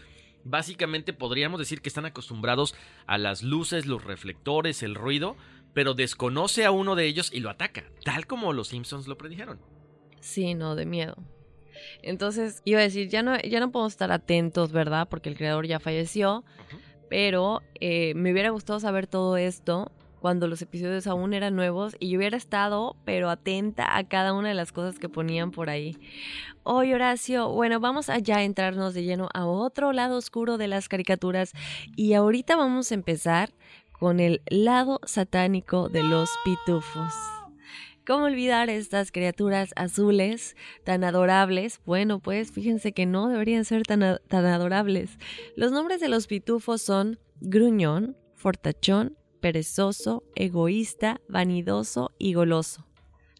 [0.45, 2.75] Básicamente podríamos decir que están acostumbrados
[3.05, 5.35] a las luces, los reflectores, el ruido,
[5.73, 9.59] pero desconoce a uno de ellos y lo ataca, tal como los Simpsons lo predijeron.
[10.21, 11.17] Sí, no, de miedo.
[12.01, 15.07] Entonces, iba a decir, ya no, ya no podemos estar atentos, ¿verdad?
[15.09, 16.43] Porque el creador ya falleció,
[17.09, 22.09] pero eh, me hubiera gustado saber todo esto cuando los episodios aún eran nuevos y
[22.09, 25.97] yo hubiera estado, pero atenta a cada una de las cosas que ponían por ahí.
[26.63, 30.89] Hoy, Horacio, bueno, vamos allá a entrarnos de lleno a otro lado oscuro de las
[30.89, 31.53] caricaturas
[31.95, 33.51] y ahorita vamos a empezar
[33.91, 37.38] con el lado satánico de los pitufos.
[38.09, 41.79] ¿Cómo olvidar estas criaturas azules tan adorables?
[41.85, 45.19] Bueno, pues fíjense que no deberían ser tan, tan adorables.
[45.55, 52.87] Los nombres de los pitufos son gruñón, fortachón, perezoso, egoísta, vanidoso y goloso.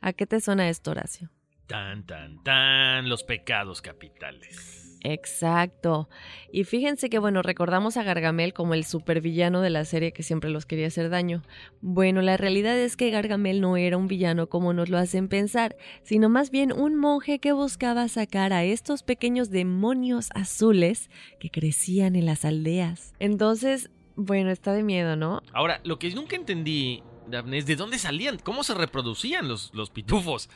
[0.01, 1.31] ¿A qué te suena esto, Horacio?
[1.65, 4.78] Tan, tan, tan, los pecados capitales.
[5.01, 6.09] Exacto.
[6.51, 10.49] Y fíjense que, bueno, recordamos a Gargamel como el supervillano de la serie que siempre
[10.49, 11.41] los quería hacer daño.
[11.81, 15.77] Bueno, la realidad es que Gargamel no era un villano como nos lo hacen pensar,
[16.03, 21.09] sino más bien un monje que buscaba sacar a estos pequeños demonios azules
[21.39, 23.13] que crecían en las aldeas.
[23.19, 25.41] Entonces, bueno, está de miedo, ¿no?
[25.53, 30.49] Ahora, lo que nunca entendí, Daphne, de dónde salían, cómo se reproducían los, los pitufos.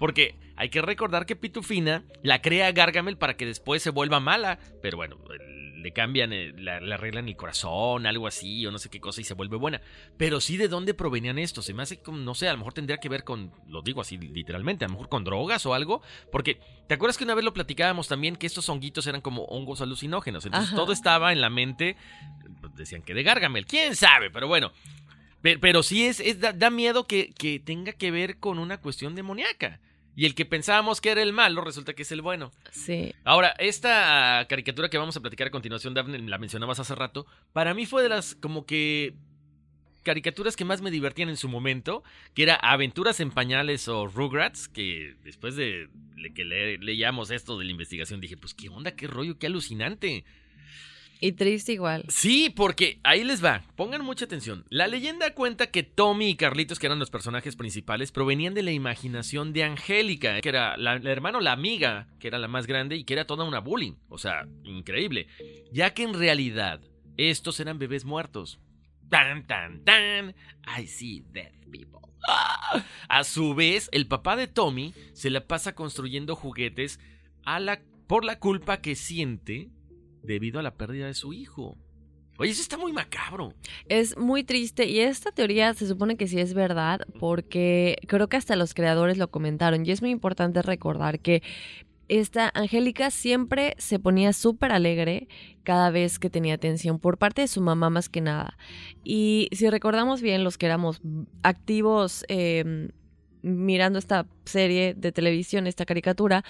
[0.00, 4.58] Porque hay que recordar que Pitufina la crea Gargamel para que después se vuelva mala.
[4.80, 5.18] Pero bueno,
[5.76, 9.34] le cambian, le, arreglan el corazón, algo así, o no sé qué cosa, y se
[9.34, 9.82] vuelve buena.
[10.16, 11.66] Pero sí, ¿de dónde provenían estos?
[11.66, 14.00] Se me hace como, no sé, a lo mejor tendría que ver con, lo digo
[14.00, 16.00] así literalmente, a lo mejor con drogas o algo.
[16.32, 19.82] Porque, ¿te acuerdas que una vez lo platicábamos también que estos honguitos eran como hongos
[19.82, 20.46] alucinógenos?
[20.46, 21.98] Entonces todo estaba en la mente,
[22.62, 24.72] pues, decían que de Gargamel, quién sabe, pero bueno.
[25.42, 29.80] Pero, sí es, da, miedo que, que tenga que ver con una cuestión demoníaca.
[30.16, 32.52] Y el que pensábamos que era el malo resulta que es el bueno.
[32.72, 33.14] Sí.
[33.24, 37.74] Ahora, esta caricatura que vamos a platicar a continuación, Daphne, la mencionabas hace rato, para
[37.74, 39.14] mí fue de las como que
[40.02, 42.02] caricaturas que más me divertían en su momento,
[42.34, 45.88] que era Aventuras en Pañales o Rugrats, que después de
[46.34, 50.24] que leíamos esto de la investigación dije, pues qué onda, qué rollo, qué alucinante.
[51.20, 52.04] Y triste igual.
[52.08, 53.62] Sí, porque ahí les va.
[53.76, 54.64] Pongan mucha atención.
[54.70, 58.72] La leyenda cuenta que Tommy y Carlitos, que eran los personajes principales, provenían de la
[58.72, 63.04] imaginación de Angélica, que era la, hermano, la amiga, que era la más grande y
[63.04, 63.96] que era toda una bullying.
[64.08, 65.26] O sea, increíble.
[65.70, 66.80] Ya que en realidad
[67.18, 68.58] estos eran bebés muertos.
[69.10, 70.34] Tan, tan, tan.
[70.78, 72.00] I see dead people.
[73.08, 76.98] A su vez, el papá de Tommy se la pasa construyendo juguetes
[77.44, 79.70] a la, por la culpa que siente
[80.22, 81.76] debido a la pérdida de su hijo.
[82.38, 83.52] Oye, eso está muy macabro.
[83.86, 88.38] Es muy triste y esta teoría se supone que sí es verdad porque creo que
[88.38, 91.42] hasta los creadores lo comentaron y es muy importante recordar que
[92.08, 95.28] esta Angélica siempre se ponía súper alegre
[95.62, 98.56] cada vez que tenía atención por parte de su mamá más que nada.
[99.04, 101.00] Y si recordamos bien los que éramos
[101.42, 102.88] activos em,
[103.42, 106.44] mirando esta serie de televisión, esta caricatura,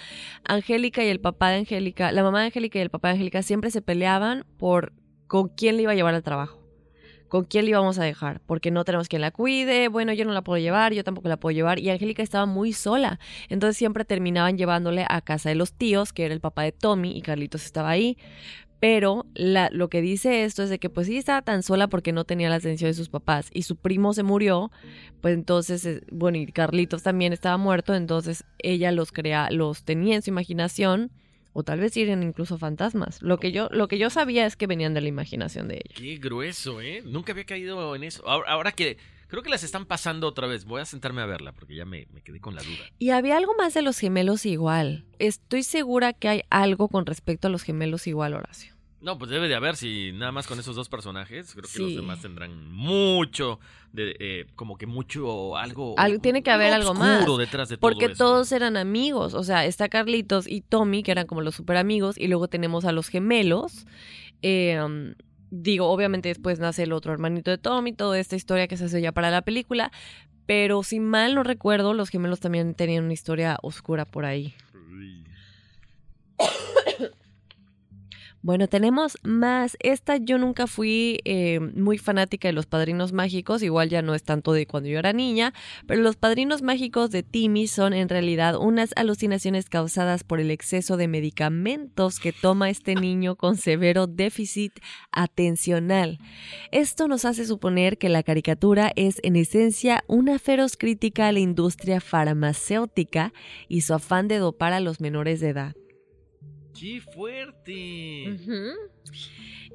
[0.45, 3.43] Angélica y el papá de Angélica, la mamá de Angélica y el papá de Angélica
[3.43, 4.93] siempre se peleaban por
[5.27, 6.61] con quién le iba a llevar al trabajo.
[7.29, 8.41] ¿Con quién le íbamos a dejar?
[8.45, 11.37] Porque no tenemos quien la cuide, bueno, yo no la puedo llevar, yo tampoco la
[11.37, 11.79] puedo llevar.
[11.79, 13.21] Y Angélica estaba muy sola.
[13.49, 17.17] Entonces siempre terminaban llevándole a casa de los tíos, que era el papá de Tommy,
[17.17, 18.19] y Carlitos estaba ahí.
[18.81, 22.25] Pero lo que dice esto es de que pues sí estaba tan sola porque no
[22.25, 24.73] tenía la atención de sus papás y su primo se murió,
[25.21, 30.17] pues entonces, eh, bueno, y Carlitos también estaba muerto, entonces ella los crea, los tenía
[30.17, 31.11] en su imaginación
[31.53, 33.21] o tal vez eran incluso fantasmas.
[33.23, 35.95] Lo que yo, lo que yo sabía es que venían de la imaginación de ella.
[35.95, 37.03] Qué grueso, ¿eh?
[37.05, 38.27] Nunca había caído en eso.
[38.27, 38.97] Ahora, que
[39.31, 42.07] creo que las están pasando otra vez, voy a sentarme a verla porque ya me,
[42.13, 42.85] me quedé con la duda.
[42.99, 45.07] Y había algo más de los gemelos igual.
[45.19, 48.75] Estoy segura que hay algo con respecto a los gemelos igual, Horacio.
[49.01, 51.95] No, pues debe de haber, si nada más con esos dos personajes, creo que los
[51.95, 53.59] demás tendrán mucho,
[53.93, 55.95] de, eh, como que mucho, algo...
[56.21, 57.25] tiene que haber algo más.
[57.39, 61.27] detrás de todo Porque todos eran amigos, o sea, está Carlitos y Tommy, que eran
[61.27, 63.87] como los super amigos, y luego tenemos a los gemelos.
[64.43, 65.15] Em,
[65.51, 69.01] digo, obviamente después nace el otro hermanito de Tommy, toda esta historia que se hace
[69.01, 69.93] ya para la película,
[70.47, 74.55] pero si mal no recuerdo, los gemelos también tenían una historia oscura por ahí.
[78.43, 79.77] Bueno, tenemos más.
[79.81, 84.23] Esta yo nunca fui eh, muy fanática de los padrinos mágicos, igual ya no es
[84.23, 85.53] tanto de cuando yo era niña,
[85.87, 90.97] pero los padrinos mágicos de Timmy son en realidad unas alucinaciones causadas por el exceso
[90.97, 94.73] de medicamentos que toma este niño con severo déficit
[95.13, 96.19] atencional.
[96.73, 101.41] Esto nos hace suponer que la caricatura es en esencia una feroz crítica a la
[101.41, 103.35] industria farmacéutica
[103.69, 105.75] y su afán de dopar a los menores de edad.
[106.81, 108.39] ¡Qué fuerte!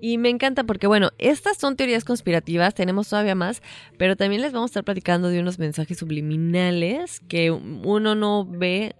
[0.01, 3.61] Y me encanta porque, bueno, estas son teorías conspirativas, tenemos todavía más,
[3.97, 8.95] pero también les vamos a estar platicando de unos mensajes subliminales que uno no ve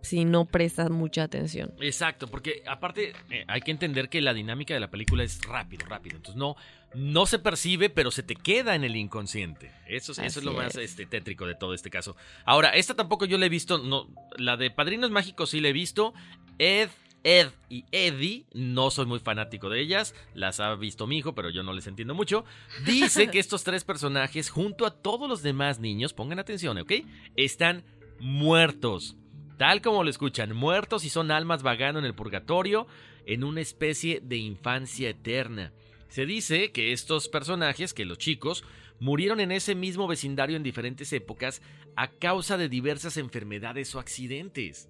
[0.00, 1.72] si no presta mucha atención.
[1.80, 5.86] Exacto, porque aparte eh, hay que entender que la dinámica de la película es rápido,
[5.86, 6.16] rápido.
[6.16, 6.56] Entonces no,
[6.94, 9.70] no se percibe, pero se te queda en el inconsciente.
[9.86, 12.16] Eso, es- eso es lo más este, tétrico de todo este caso.
[12.44, 13.78] Ahora, esta tampoco yo la he visto.
[13.78, 16.14] No, la de Padrinos Mágicos sí la he visto.
[16.58, 16.88] Ed,
[17.24, 20.14] Ed y Eddie, no soy muy fanático de ellas.
[20.34, 22.44] Las ha visto mi hijo, pero yo no les entiendo mucho.
[22.84, 26.92] Dice que estos tres personajes, junto a todos los demás niños, pongan atención, ¿ok?
[27.36, 27.84] Están
[28.18, 29.16] muertos.
[29.58, 32.86] Tal como lo escuchan, muertos y son almas vagando en el purgatorio
[33.26, 35.72] en una especie de infancia eterna.
[36.08, 38.64] Se dice que estos personajes, que los chicos,
[38.98, 41.62] murieron en ese mismo vecindario en diferentes épocas
[41.96, 44.88] a causa de diversas enfermedades o accidentes.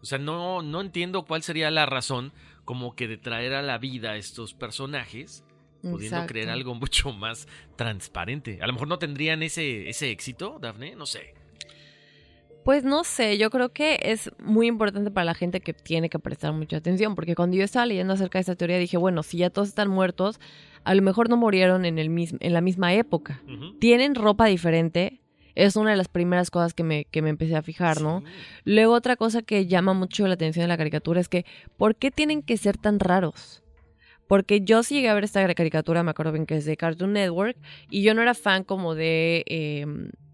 [0.00, 2.32] O sea, no, no entiendo cuál sería la razón
[2.64, 5.44] como que de traer a la vida a estos personajes,
[5.80, 6.32] pudiendo Exacto.
[6.32, 8.58] creer algo mucho más transparente.
[8.60, 11.34] A lo mejor no tendrían ese, ese éxito, Dafne, no sé.
[12.64, 16.18] Pues no sé, yo creo que es muy importante para la gente que tiene que
[16.18, 19.38] prestar mucha atención, porque cuando yo estaba leyendo acerca de esta teoría dije, bueno, si
[19.38, 20.38] ya todos están muertos,
[20.84, 23.42] a lo mejor no murieron en, el mismo, en la misma época.
[23.80, 25.22] Tienen ropa diferente,
[25.58, 28.22] es una de las primeras cosas que me, que me empecé a fijar, ¿no?
[28.64, 31.44] Luego otra cosa que llama mucho la atención de la caricatura es que,
[31.76, 33.64] ¿por qué tienen que ser tan raros?
[34.28, 37.14] Porque yo sí llegué a ver esta caricatura, me acuerdo bien que es de Cartoon
[37.14, 37.56] Network,
[37.90, 39.84] y yo no era fan como de eh,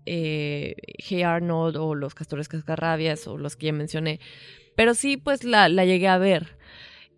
[0.05, 4.21] eh, Hey Arnold o Los Castores Cascarrabias o los que ya mencioné,
[4.77, 6.59] pero sí pues la, la llegué a ver.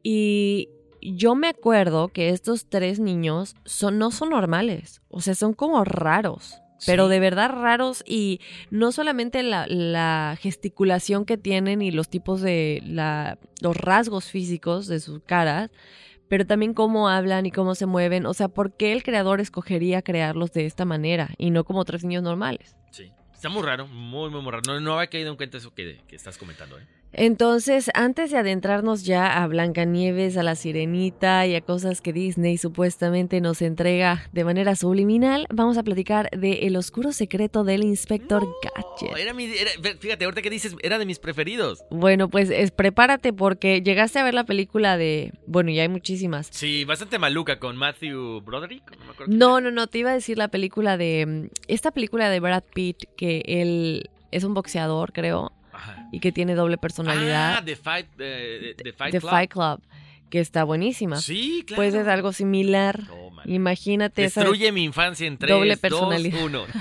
[0.05, 0.69] Y
[1.03, 5.83] yo me acuerdo que estos tres niños son, no son normales, o sea, son como
[5.83, 6.63] raros.
[6.85, 12.43] Pero de verdad raros y no solamente la, la gesticulación que tienen y los tipos
[12.43, 15.70] de la, los rasgos físicos de sus caras,
[16.29, 18.27] pero también cómo hablan y cómo se mueven.
[18.27, 22.05] O sea, ¿por qué el creador escogería crearlos de esta manera y no como tres
[22.05, 22.77] niños normales?
[22.91, 23.12] Sí.
[23.33, 24.62] Está muy raro, muy, muy, muy raro.
[24.66, 26.87] No, no había caído en cuenta eso que, que estás comentando, ¿eh?
[27.19, 32.59] Entonces, antes de adentrarnos ya a Blancanieves, a la Sirenita y a cosas que Disney
[32.59, 38.47] supuestamente nos entrega de manera subliminal, vamos a platicar de El oscuro secreto del inspector
[38.62, 39.12] Gadget.
[39.12, 41.83] Oh, Era mi, era- fíjate, ahorita que dices, era de mis preferidos.
[41.91, 45.33] Bueno, pues es, prepárate porque llegaste a ver la película de...
[45.47, 46.49] Bueno, ya hay muchísimas.
[46.51, 48.83] Sí, bastante maluca con Matthew Broderick.
[49.27, 49.57] No.
[49.57, 51.25] No, no, no, te iba a decir la película de...
[51.27, 55.53] mm, Esta película de Brad Pitt, que él es un boxeador, creo,
[56.12, 57.57] y que tiene doble personalidad.
[57.59, 59.31] Ah, The Fight, eh, The Fight The Club.
[59.31, 59.83] Fight Club,
[60.31, 61.16] que está buenísima.
[61.16, 61.83] Sí, claro.
[61.83, 63.01] Pues es algo similar.
[63.45, 66.45] Imagínate esa Destruye mi infancia en 3, doble 2, personalidad.
[66.45, 66.64] 1.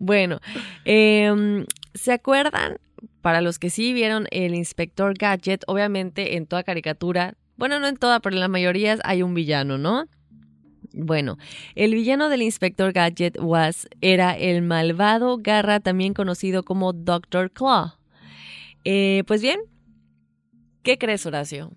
[0.00, 0.38] Bueno,
[0.84, 2.78] em, ¿se acuerdan?
[3.20, 7.96] Para los que sí vieron el inspector Gadget, obviamente en toda caricatura, bueno, no en
[7.96, 10.06] toda, pero en la mayoría hay un villano, ¿no?
[10.92, 11.38] Bueno,
[11.74, 17.50] el villano del inspector Gadget was, era el malvado Garra, también conocido como Dr.
[17.50, 17.92] Claw.
[18.84, 19.60] Eh, pues bien,
[20.82, 21.72] ¿qué crees, Horacio?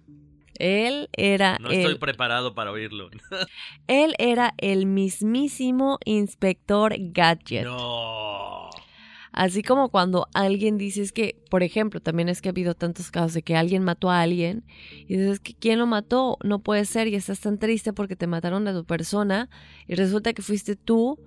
[0.61, 3.09] Él era No estoy el preparado para oírlo.
[3.87, 7.63] él era el mismísimo inspector Gadget.
[7.63, 8.60] No.
[9.31, 13.11] Así como cuando alguien dice es que, por ejemplo, también es que ha habido tantos
[13.11, 14.63] casos de que alguien mató a alguien
[15.07, 18.27] y dices que quién lo mató, no puede ser y estás tan triste porque te
[18.27, 19.49] mataron a tu persona
[19.87, 21.17] y resulta que fuiste tú,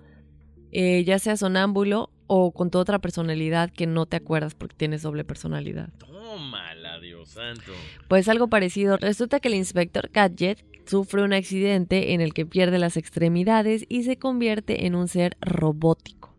[0.71, 5.03] eh, ya sea sonámbulo o con tu otra personalidad que no te acuerdas porque tienes
[5.03, 5.89] doble personalidad.
[5.99, 7.73] Tómala, Dios santo.
[8.09, 8.97] Pues algo parecido.
[8.99, 14.03] Resulta que el inspector Gadget sufre un accidente en el que pierde las extremidades y
[14.03, 16.34] se convierte en un ser robótico.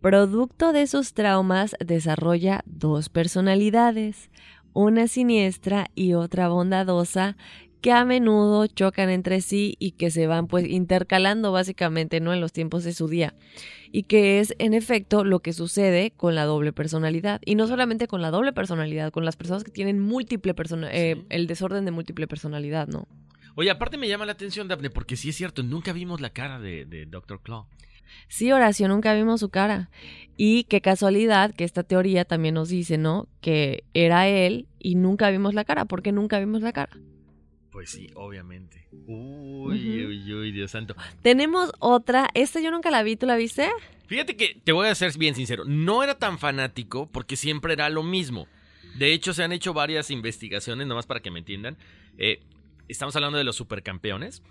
[0.00, 4.30] Producto de sus traumas desarrolla dos personalidades,
[4.72, 7.36] una siniestra y otra bondadosa,
[7.80, 12.40] que a menudo chocan entre sí y que se van pues intercalando básicamente no en
[12.40, 13.34] los tiempos de su día.
[13.90, 17.40] Y que es en efecto lo que sucede con la doble personalidad.
[17.44, 21.24] Y no solamente con la doble personalidad con las personas que tienen múltiple persona eh,
[21.28, 23.08] el desorden de múltiple personalidad no
[23.56, 26.60] Oye, aparte me llama la atención, Daphne, porque sí es cierto, nunca vimos la cara
[26.60, 27.42] de, de Dr.
[27.42, 27.66] Claw.
[28.28, 29.90] Sí Horacio nunca vimos su cara
[30.36, 35.30] y qué casualidad que esta teoría también nos dice no que era él y nunca
[35.30, 36.96] vimos la cara ¿por qué nunca vimos la cara
[37.70, 38.88] Pues sí, obviamente.
[39.06, 40.96] Uy, uy, uy, Dios santo.
[41.22, 42.28] Tenemos otra.
[42.34, 43.68] Esta yo nunca la vi, ¿tú la viste?
[44.06, 45.64] Fíjate que te voy a ser bien sincero.
[45.66, 48.48] No era tan fanático porque siempre era lo mismo.
[48.96, 51.76] De hecho, se han hecho varias investigaciones, nomás para que me entiendan.
[52.16, 52.40] Eh,
[52.88, 54.42] estamos hablando de los supercampeones.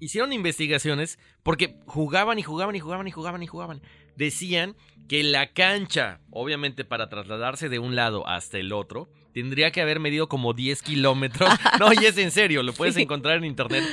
[0.00, 3.82] Hicieron investigaciones porque jugaban y jugaban y jugaban y jugaban y jugaban.
[4.16, 4.76] Decían
[5.08, 10.00] que la cancha, obviamente para trasladarse de un lado hasta el otro, tendría que haber
[10.00, 11.48] medido como 10 kilómetros.
[11.78, 13.02] No, y es en serio, lo puedes Sí.
[13.02, 13.84] encontrar en internet.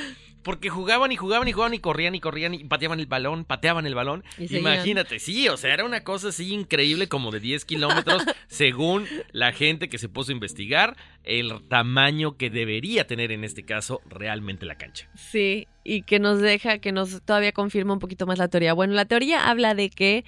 [0.42, 3.86] Porque jugaban y jugaban y jugaban y corrían y corrían y pateaban el balón, pateaban
[3.86, 4.24] el balón.
[4.38, 4.56] Y.
[4.56, 9.52] Imagínate, sí, o sea, era una cosa así increíble como de 10 kilómetros según la
[9.52, 14.64] gente que se puso a investigar el tamaño que debería tener en este caso realmente
[14.64, 15.10] la cancha.
[15.16, 18.74] Sí, y que nos deja, que nos todavía confirma un poquito más la teoría.
[18.74, 20.24] Bueno, la teoría habla de que.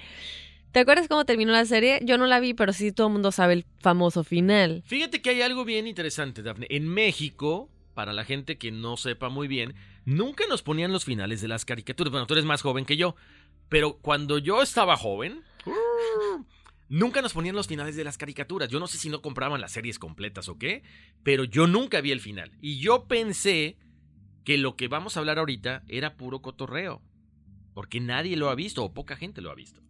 [0.72, 1.98] ¿Te acuerdas cómo terminó la serie?
[2.04, 4.84] Yo no la vi, pero sí todo el mundo sabe el famoso final.
[4.86, 6.68] Fíjate que hay algo bien interesante, Dafne.
[6.70, 11.40] En México, para la gente que no sepa muy bien, nunca nos ponían los finales
[11.40, 12.12] de las caricaturas.
[12.12, 13.16] Bueno, tú eres más joven que yo,
[13.68, 15.42] pero cuando yo estaba joven,
[16.88, 18.68] nunca nos ponían los finales de las caricaturas.
[18.68, 20.84] Yo no sé si no compraban las series completas o qué,
[21.24, 22.52] pero yo nunca vi el final.
[22.62, 23.76] Y yo pensé
[24.45, 27.03] que lo que vamos a hablar ahorita era puro cotorreo.
[27.74, 29.80] Porque nadie lo ha visto o poca gente lo ha visto.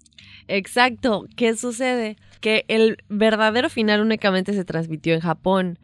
[0.49, 1.27] Exacto.
[1.37, 2.17] ¿Qué sucede?
[2.41, 5.79] Que el verdadero final únicamente se transmitió en Japón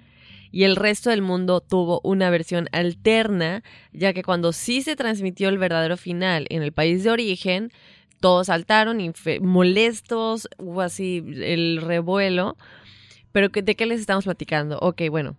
[0.52, 3.62] y el resto del mundo tuvo una versión alterna,
[3.92, 7.72] ya que cuando sí se transmitió el verdadero final en el país de origen,
[8.20, 8.98] todos saltaron
[9.42, 12.56] molestos, hubo así el revuelo.
[13.32, 14.78] Pero ¿de qué les estamos platicando?
[14.78, 15.36] Ok, bueno.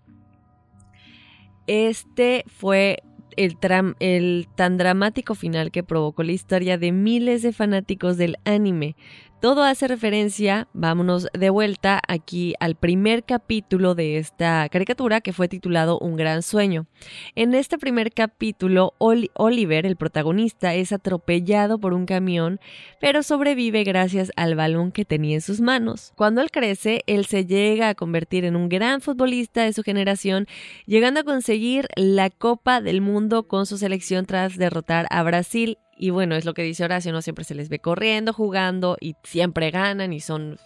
[1.66, 3.02] Este fue
[3.36, 3.58] el,
[4.00, 8.96] el tan dramático final que provocó la historia de miles de fanáticos del anime.
[9.40, 15.48] Todo hace referencia, vámonos de vuelta aquí al primer capítulo de esta caricatura que fue
[15.48, 16.88] titulado Un gran sueño.
[17.36, 22.60] En este primer capítulo, Oli- Oliver, el protagonista, es atropellado por un camión,
[23.00, 26.14] pero sobrevive gracias al balón que tenía en sus manos.
[26.16, 30.48] Cuando él crece, él se llega a convertir en un gran futbolista de su generación,
[30.88, 35.78] llegando a conseguir la Copa del Mundo con su selección tras derrotar a Brasil.
[35.98, 37.22] Y bueno, es lo que dice Horacio, ¿no?
[37.22, 40.58] Siempre se les ve corriendo, jugando y siempre ganan y son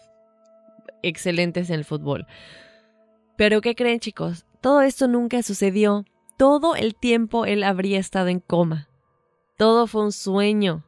[1.01, 2.27] excelentes en el fútbol.
[3.38, 4.45] Pero ¿qué creen chicos?
[4.61, 6.05] Todo esto nunca sucedió.
[6.38, 8.89] Todo el tiempo él habría estado en coma.
[9.57, 10.84] Todo fue un sueño.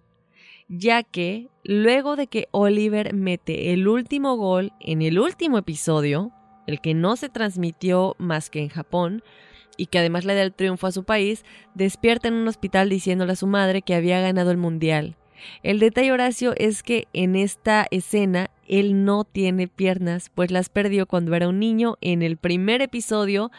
[0.67, 6.31] Ya que luego de que Oliver mete el último gol en el último episodio,
[6.67, 9.23] el que no se transmitió más que en Japón,
[9.77, 11.43] y que además le da el triunfo a su país,
[11.73, 15.15] despierta en un hospital diciéndole a su madre que había ganado el mundial.
[15.61, 21.05] El detalle, Horacio, es que en esta escena él no tiene piernas, pues las perdió
[21.05, 23.51] cuando era un niño en el primer episodio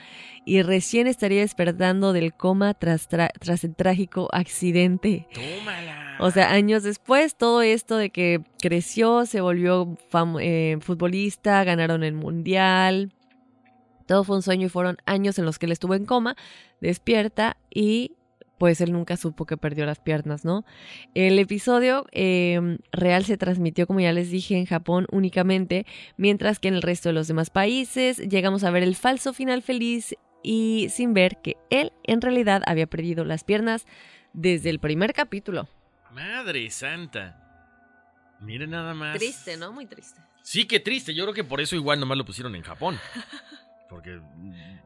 [0.47, 5.27] y recién estaría despertando del coma tras, tra- tras el trágico accidente.
[5.35, 6.17] Tómala.
[6.21, 9.99] O sea, años después, todo esto de que creció, se volvió
[10.41, 13.12] eh, futbolista, ganaron el mundial.
[14.07, 16.37] Todo fue un sueño y fueron años en los que él estuvo en coma,
[16.81, 18.13] despierta y
[18.59, 20.65] pues él nunca supo que perdió las piernas, ¿no?
[21.15, 25.87] El episodio eh, real se transmitió, como ya les dije, en Japón únicamente,
[26.17, 29.63] mientras que en el resto de los demás países llegamos a ver el falso final
[29.63, 33.87] feliz y sin ver que él en realidad había perdido las piernas
[34.33, 35.69] desde el primer capítulo.
[36.13, 37.41] Madre santa.
[38.41, 39.17] Miren nada más.
[39.19, 39.73] Triste, ¿no?
[39.73, 40.21] Muy triste.
[40.43, 41.15] Sí, qué triste.
[41.15, 42.99] Yo creo que por eso igual nomás lo pusieron en Japón.
[43.95, 44.21] Porque.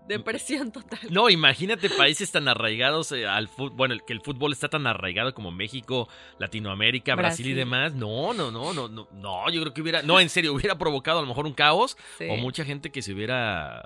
[0.07, 1.01] Depresión total.
[1.11, 3.77] No, imagínate países tan arraigados eh, al fútbol.
[3.77, 7.95] Bueno, que el fútbol está tan arraigado como México, Latinoamérica, Brasil, y demás.
[7.95, 9.09] No, no, no, no, no.
[9.13, 10.03] No, yo creo que hubiera.
[10.03, 11.97] No, en serio, hubiera provocado a lo mejor un caos.
[12.19, 12.27] Sí.
[12.29, 13.83] O mucha gente que se hubiera.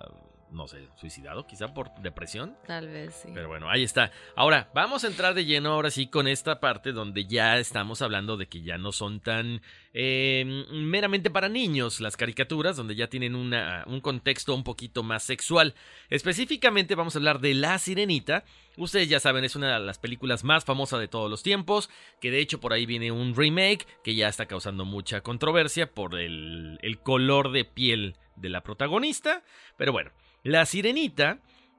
[0.53, 2.57] No sé, suicidado, quizá por depresión.
[2.67, 3.31] Tal vez sí.
[3.33, 4.13] Pero bueno, ahí está.
[4.37, 8.37] Ahora, vamos a entrar de lleno ahora sí con esta parte donde ya estamos hablando
[8.37, 9.63] de que ya no son tan
[9.95, 15.23] eh, meramente para niños las caricaturas, donde ya tienen una, un contexto un poquito más
[15.23, 15.75] sexual.
[16.11, 18.45] Específicamente vamos a hablar de La Sirenita.
[18.77, 21.89] Ustedes ya saben, es una de las películas más famosas de todos los tiempos,
[22.21, 26.19] que de hecho por ahí viene un remake que ya está causando mucha controversia por
[26.19, 29.43] el, el color de piel de la protagonista.
[29.77, 30.11] Pero bueno,
[30.43, 31.39] La Sirenita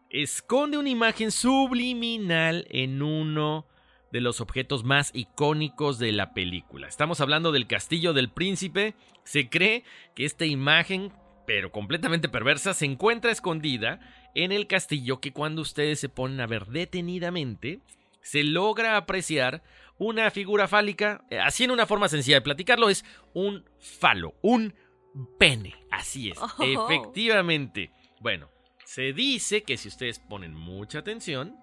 [0.09, 3.67] esconde una imagen subliminal en uno
[4.11, 6.87] de los objetos más icónicos de la película.
[6.87, 8.93] Estamos hablando del castillo del príncipe.
[9.23, 9.83] Se cree
[10.15, 11.11] que esta imagen,
[11.47, 13.99] pero completamente perversa, se encuentra escondida
[14.35, 17.79] en el castillo que cuando ustedes se ponen a ver detenidamente,
[18.21, 19.63] se logra apreciar
[19.97, 21.25] una figura fálica.
[21.29, 23.03] eh, Así en una forma sencilla de platicarlo es
[23.33, 24.73] un falo, un
[25.37, 25.75] pene.
[25.91, 26.63] Así es, Oh.
[26.63, 27.91] efectivamente.
[28.21, 28.49] Bueno,
[28.93, 31.57] se dice que si ustedes ponen mucha atención,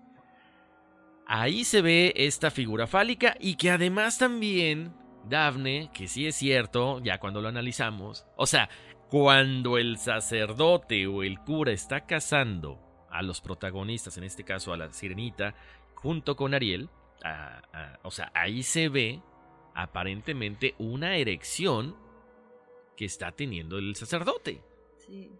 [1.28, 4.93] ahí se ve esta figura fálica y que además también
[5.28, 8.68] Dafne, que sí es cierto, ya cuando lo analizamos, o sea,
[9.09, 14.76] cuando el sacerdote o el cura está casando a los protagonistas, en este caso a
[14.76, 15.55] la sirenita,
[15.95, 16.91] junto con Ariel,
[18.03, 19.22] o sea, ahí se ve
[19.76, 21.95] aparentemente una erección
[22.97, 24.64] que está teniendo el sacerdote.
[25.07, 25.31] Sí,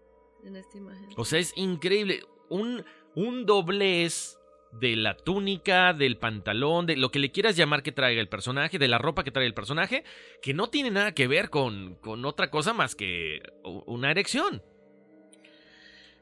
[0.45, 1.09] en esta imagen.
[1.15, 2.21] O sea, es increíble.
[2.49, 2.83] Un,
[3.15, 4.37] un doblez
[4.79, 8.79] de la túnica, del pantalón, de lo que le quieras llamar que traiga el personaje,
[8.79, 10.03] de la ropa que trae el personaje,
[10.41, 14.61] que no tiene nada que ver con, con otra cosa más que una erección.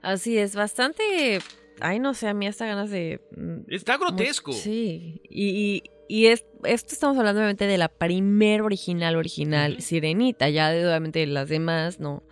[0.01, 1.39] Así es, bastante...
[1.81, 3.21] Ay, no sé, a mí hasta ganas de...
[3.37, 4.51] Mm, Está grotesco.
[4.51, 10.71] Sí, y, y, es, esto estamos hablando obviamente de la primer original, original, Sirenita, ya
[10.71, 12.23] de, obviamente las demás, no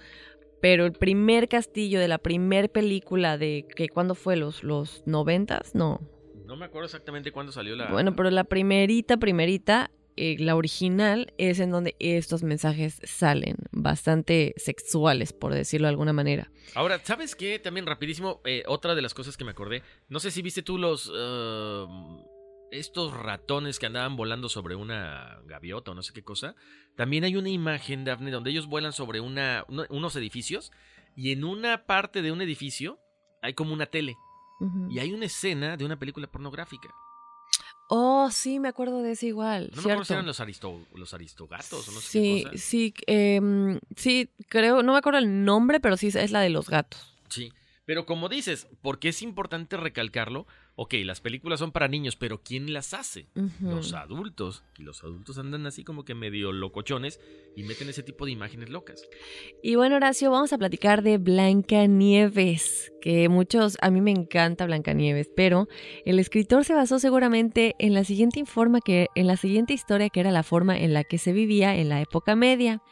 [0.62, 5.76] pero el primer castillo de la primer película de que cuándo fue los los noventas
[5.76, 6.02] no.
[6.46, 11.32] No me acuerdo exactamente cuándo salió la bueno pero la primerita primerita eh, la original
[11.38, 16.50] es en donde estos mensajes salen bastante sexuales por decirlo de alguna manera.
[16.74, 19.84] Ahora sabes qué también rapidísimo eh, otra de las cosas que me acordé.
[20.10, 21.86] No sé si viste tú los eh,
[22.72, 26.56] estos ratones que andaban volando sobre una gaviota o no sé qué cosa,
[26.96, 30.72] también hay una imagen, Daphne, donde ellos vuelan sobre una, unos edificios
[31.16, 33.00] y en una parte de un edificio
[33.42, 34.16] hay como una tele.
[34.90, 36.90] Y hay una escena de una película pornográfica.
[37.90, 39.70] Oh, sí, me acuerdo de eso igual.
[39.76, 40.42] No me acuerdo si eran los,
[40.96, 42.58] los aristogatos o no sé sí, qué cosa.
[42.58, 46.70] Sí, eh, sí, creo, no me acuerdo el nombre, pero sí es la de los
[46.70, 47.16] gatos.
[47.30, 47.54] Sí,
[47.86, 50.48] pero como dices, porque es importante recalcarlo,
[50.78, 53.28] ok, las películas son para niños, pero ¿quién las hace?
[53.60, 54.64] Los adultos.
[54.78, 57.20] Y los adultos andan así como que medio locochones
[57.56, 59.04] y meten ese tipo de imágenes locas.
[59.64, 65.32] Y bueno, Horacio, vamos a platicar de Blancanieves, que muchos, a mí me encanta Blancanieves,
[65.36, 65.68] pero
[66.06, 70.20] el escritor se basó seguramente en la siguiente informa que, en la siguiente historia que
[70.20, 72.84] era la forma en la que se vivía en la época media.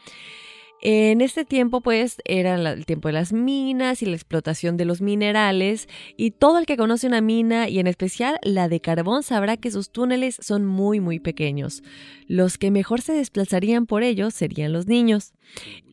[0.87, 5.01] En este tiempo, pues, era el tiempo de las minas y la explotación de los
[5.01, 9.57] minerales, y todo el que conoce una mina, y en especial la de carbón, sabrá
[9.57, 11.81] que sus túneles son muy, muy pequeños.
[12.27, 15.33] Los que mejor se desplazarían por ellos serían los niños.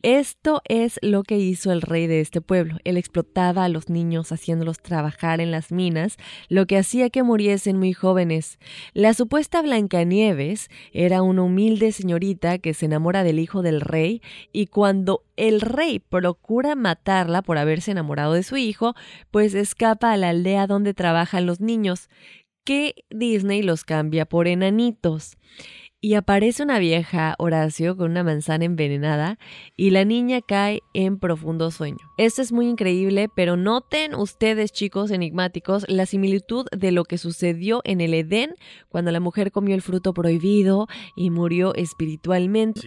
[0.01, 2.77] Esto es lo que hizo el rey de este pueblo.
[2.83, 6.17] Él explotaba a los niños haciéndolos trabajar en las minas,
[6.49, 8.59] lo que hacía que muriesen muy jóvenes.
[8.93, 14.67] La supuesta Blancanieves era una humilde señorita que se enamora del hijo del rey y
[14.67, 18.95] cuando el rey procura matarla por haberse enamorado de su hijo,
[19.31, 22.09] pues escapa a la aldea donde trabajan los niños,
[22.65, 25.37] que Disney los cambia por enanitos
[26.03, 29.39] y aparece una vieja, Horacio, con una manzana envenenada
[29.77, 32.11] y la niña cae en profundo sueño.
[32.17, 37.79] Esto es muy increíble, pero noten ustedes, chicos enigmáticos, la similitud de lo que sucedió
[37.85, 38.53] en el Edén
[38.89, 42.81] cuando la mujer comió el fruto prohibido y murió espiritualmente.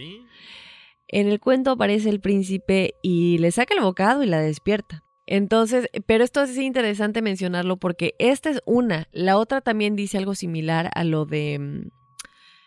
[1.09, 5.05] En el cuento aparece el príncipe y le saca el bocado y la despierta.
[5.25, 9.09] Entonces, pero esto es interesante mencionarlo porque esta es una.
[9.11, 11.95] La otra también dice algo similar a lo de mm,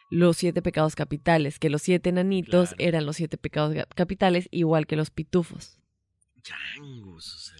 [0.09, 4.95] los siete pecados capitales, que los siete enanitos eran los siete pecados capitales, igual que
[4.95, 5.79] los pitufos.
[6.41, 7.53] Changos,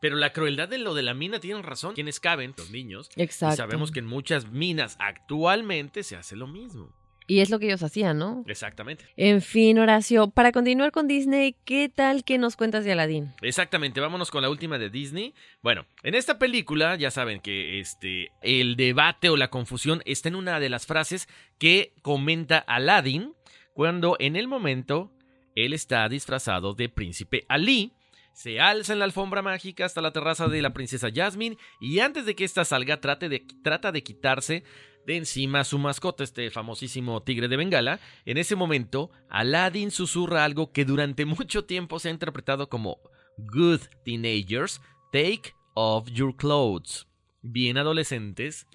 [0.00, 1.94] Pero la crueldad de lo de la mina tienen razón.
[1.94, 3.10] Quienes caben, los niños.
[3.16, 3.54] Exacto.
[3.54, 6.94] Y sabemos que en muchas minas actualmente se hace lo mismo.
[7.26, 8.44] Y es lo que ellos hacían, ¿no?
[8.46, 9.06] Exactamente.
[9.16, 13.32] En fin, Horacio, para continuar con Disney, ¿qué tal que nos cuentas de Aladdin?
[13.40, 15.34] Exactamente, vámonos con la última de Disney.
[15.62, 20.34] Bueno, en esta película ya saben que este el debate o la confusión está en
[20.34, 23.32] una de las frases que comenta Aladdin
[23.72, 25.10] cuando en el momento
[25.56, 27.92] él está disfrazado de príncipe Ali.
[28.34, 32.26] Se alza en la alfombra mágica hasta la terraza de la princesa Jasmine y antes
[32.26, 34.64] de que ésta salga trate de, trata de quitarse
[35.06, 38.00] de encima a su mascota, este famosísimo tigre de Bengala.
[38.24, 42.98] En ese momento, Aladdin susurra algo que durante mucho tiempo se ha interpretado como
[43.38, 44.80] Good teenagers,
[45.12, 47.06] take off your clothes.
[47.40, 48.66] Bien adolescentes,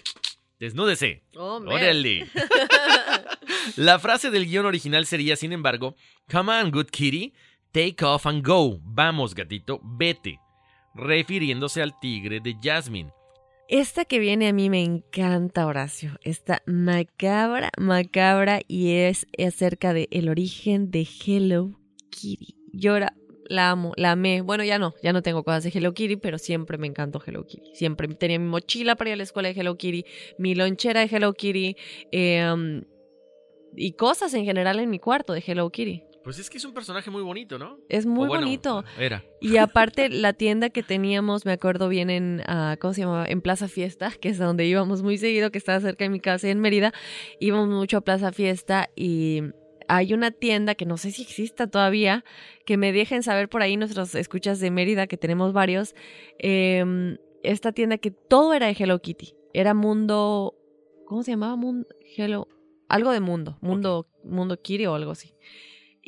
[0.59, 1.23] desnúdese.
[1.35, 2.29] Oh, ¡Órale!
[3.75, 5.95] La frase del guion original sería, sin embargo,
[6.31, 7.33] Come on, good kitty,
[7.71, 8.79] take off and go.
[8.83, 10.39] Vamos, gatito, vete.
[10.95, 13.11] Refiriéndose al tigre de Jasmine.
[13.67, 16.17] Esta que viene a mí me encanta, Horacio.
[16.23, 22.55] Esta macabra, macabra y es acerca de el origen de Hello Kitty.
[22.73, 22.97] Yo
[23.49, 24.41] la amo, la amé.
[24.41, 27.45] Bueno, ya no, ya no tengo cosas de Hello Kitty, pero siempre me encantó Hello
[27.45, 27.75] Kitty.
[27.75, 30.03] Siempre tenía mi mochila para ir a la escuela de Hello Kitty,
[30.37, 31.75] mi lonchera de Hello Kitty
[32.11, 32.83] em,
[33.75, 36.08] y cosas en general en mi cuarto de Hello Kitty.
[36.29, 37.79] Pues es que es un personaje muy bonito, ¿no?
[37.89, 38.83] Es muy bonito.
[38.99, 39.23] Era.
[39.41, 43.25] Y aparte, la tienda que teníamos, me acuerdo bien en, uh, ¿cómo se llamaba?
[43.25, 46.47] En Plaza Fiesta, que es donde íbamos muy seguido, que estaba cerca de mi casa
[46.47, 46.93] en Mérida.
[47.39, 49.41] Íbamos mucho a Plaza Fiesta y
[49.87, 52.23] hay una tienda que no sé si exista todavía,
[52.63, 55.95] que me dejen saber por ahí nuestros escuchas de Mérida, que tenemos varios.
[56.37, 59.33] Eh, esta tienda que todo era de Hello Kitty.
[59.51, 60.53] Era mundo.
[61.07, 61.55] ¿Cómo se llamaba?
[61.55, 61.87] Mundo.
[62.15, 62.47] Hello.
[62.87, 63.57] Algo de mundo.
[63.61, 65.33] Mundo, mundo Kitty o algo así.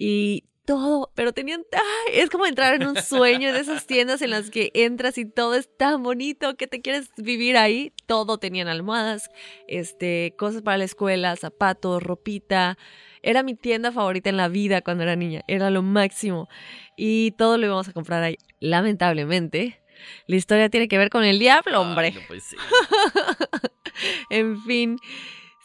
[0.03, 1.63] Y todo, pero tenían,
[2.11, 5.53] es como entrar en un sueño de esas tiendas en las que entras y todo
[5.53, 7.93] es tan bonito que te quieres vivir ahí.
[8.07, 9.29] Todo tenían almohadas,
[9.67, 12.79] este, cosas para la escuela, zapatos, ropita.
[13.21, 16.49] Era mi tienda favorita en la vida cuando era niña, era lo máximo.
[16.97, 18.39] Y todo lo íbamos a comprar ahí.
[18.59, 19.83] Lamentablemente,
[20.25, 22.07] la historia tiene que ver con el diablo, hombre.
[22.07, 22.57] Ay, no puede ser.
[24.31, 24.97] en fin.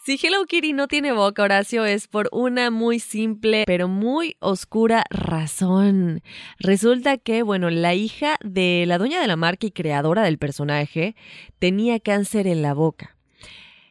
[0.07, 5.03] Si Hello Kitty no tiene boca, Horacio, es por una muy simple pero muy oscura
[5.11, 6.23] razón.
[6.61, 11.17] Resulta que, bueno, la hija de la dueña de la marca y creadora del personaje
[11.59, 13.17] tenía cáncer en la boca.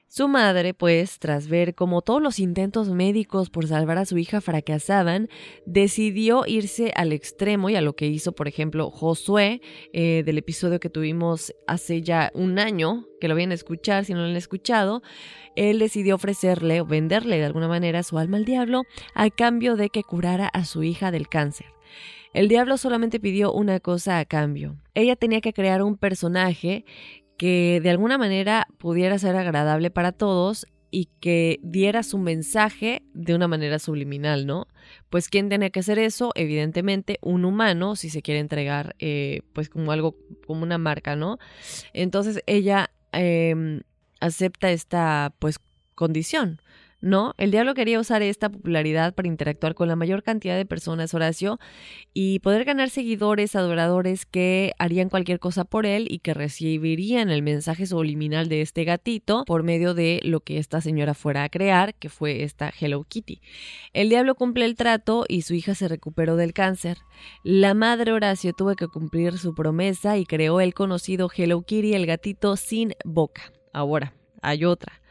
[0.08, 4.40] Su madre, pues, tras ver cómo todos los intentos médicos por salvar a su hija
[4.40, 5.28] fracasaban,
[5.66, 9.60] decidió irse al extremo y a lo que hizo, por ejemplo, Josué,
[9.92, 14.14] eh, del episodio que tuvimos hace ya un año, que lo vienen a escuchar si
[14.14, 15.04] no lo han escuchado,
[15.56, 18.84] él decidió ofrecerle o venderle de alguna manera su alma al diablo
[19.14, 21.68] a cambio de que curara a su hija del cáncer.
[22.34, 24.76] El diablo solamente pidió una cosa a cambio.
[24.94, 26.84] Ella tenía que crear un personaje
[27.38, 33.36] que de alguna manera pudiera ser agradable para todos y que diera su mensaje de
[33.36, 34.68] una manera subliminal, ¿no?
[35.10, 36.32] Pues ¿quién tenía que hacer eso?
[36.36, 41.38] Evidentemente un humano, si se quiere entregar, eh, pues como algo, como una marca, ¿no?
[41.94, 43.82] Entonces ella eh,
[44.26, 45.60] acepta esta, pues,
[45.96, 46.60] condición.
[47.06, 51.14] No, el diablo quería usar esta popularidad para interactuar con la mayor cantidad de personas,
[51.14, 51.60] Horacio,
[52.16, 57.44] y poder ganar seguidores, adoradores que harían cualquier cosa por él y que recibirían el
[57.44, 61.94] mensaje subliminal de este gatito por medio de lo que esta señora fuera a crear,
[61.94, 63.40] que fue esta Hello Kitty.
[63.94, 66.98] El diablo cumple el trato y su hija se recuperó del cáncer.
[67.44, 72.08] La madre Horacio tuvo que cumplir su promesa y creó el conocido Hello Kitty, el
[72.08, 73.55] gatito sin boca.
[73.76, 75.02] Ahora, hay otra.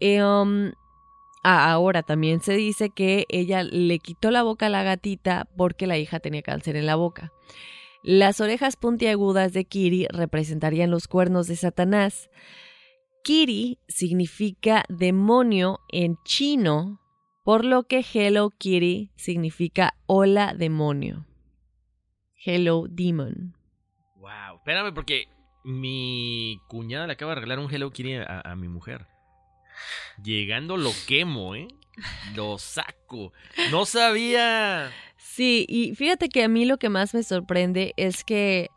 [0.00, 0.72] Eh, um,
[1.42, 5.86] Ah, ahora también se dice que ella le quitó la boca a la gatita porque
[5.86, 7.32] la hija tenía cáncer en la boca.
[8.02, 12.30] Las orejas puntiagudas de Kiri representarían los cuernos de Satanás.
[13.24, 17.00] Kiri significa demonio en chino,
[17.42, 21.26] por lo que Hello Kitty significa hola demonio.
[22.44, 23.54] Hello Demon.
[24.16, 25.28] Wow, espérame porque
[25.64, 29.06] mi cuñada le acaba de regalar un Hello Kitty a, a mi mujer.
[30.22, 31.68] Llegando lo quemo, ¿eh?
[32.34, 33.32] Lo saco.
[33.70, 34.90] No sabía.
[35.16, 38.68] Sí, y fíjate que a mí lo que más me sorprende es que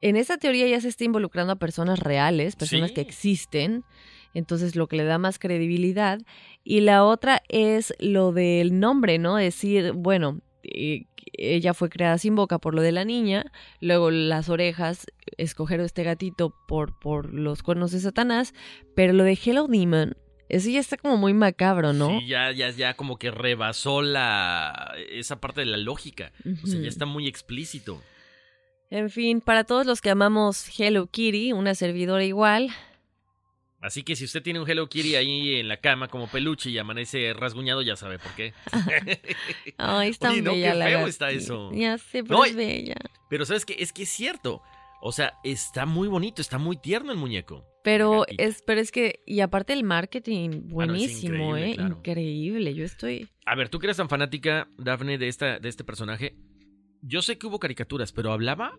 [0.00, 2.94] en esa teoría ya se está involucrando a personas reales, personas Sí.
[2.94, 3.84] que existen.
[4.32, 6.20] Entonces, lo que le da más credibilidad.
[6.62, 9.36] Y la otra es lo del nombre, ¿no?
[9.36, 13.50] Decir, bueno, eh, ella fue creada sin boca por lo de la niña,
[13.80, 15.06] luego las orejas,
[15.36, 18.54] escoger este gatito por, por los cuernos de Satanás,
[18.94, 20.16] pero lo de Hello Demon,
[20.48, 22.18] eso ya está como muy macabro, ¿no?
[22.18, 26.32] Sí, ya, ya, ya como que rebasó la esa parte de la lógica.
[26.64, 28.02] O sea, ya está muy explícito.
[28.90, 32.70] En fin, para todos los que amamos Hello Kitty, una servidora igual,
[33.80, 36.76] Así que si usted tiene un Hello Kitty ahí en la cama como peluche y
[36.76, 38.52] amanece rasguñado, ya sabe por qué.
[39.78, 41.08] Ay, está Oye, no, bella qué la feo gatita.
[41.08, 41.70] está eso.
[41.72, 42.96] Ya sé, pero No, es bella.
[43.30, 44.62] Pero sabes que es que es cierto.
[45.00, 47.64] O sea, está muy bonito, está muy tierno el muñeco.
[47.82, 51.74] Pero es, pero es que, y aparte el marketing, buenísimo, increíble, ¿eh?
[51.76, 51.96] claro.
[51.96, 52.74] Increíble.
[52.74, 53.30] Yo estoy.
[53.46, 56.36] A ver, tú que eres tan fanática, Daphne, de, esta, de este personaje.
[57.00, 58.76] Yo sé que hubo caricaturas, pero ¿hablaba?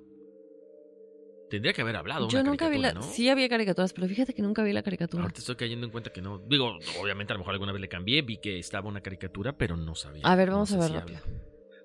[1.52, 2.28] Tendría que haber hablado.
[2.30, 2.94] Yo una nunca vi la.
[2.94, 3.04] ¿no?
[3.04, 5.22] Sí había caricaturas, pero fíjate que nunca vi la caricatura.
[5.24, 6.40] Ahorita estoy cayendo en cuenta que no.
[6.40, 9.76] Digo, obviamente a lo mejor alguna vez le cambié, vi que estaba una caricatura, pero
[9.78, 10.24] no sabía.
[10.26, 11.20] A ver, No vamos sé a ver si rápido.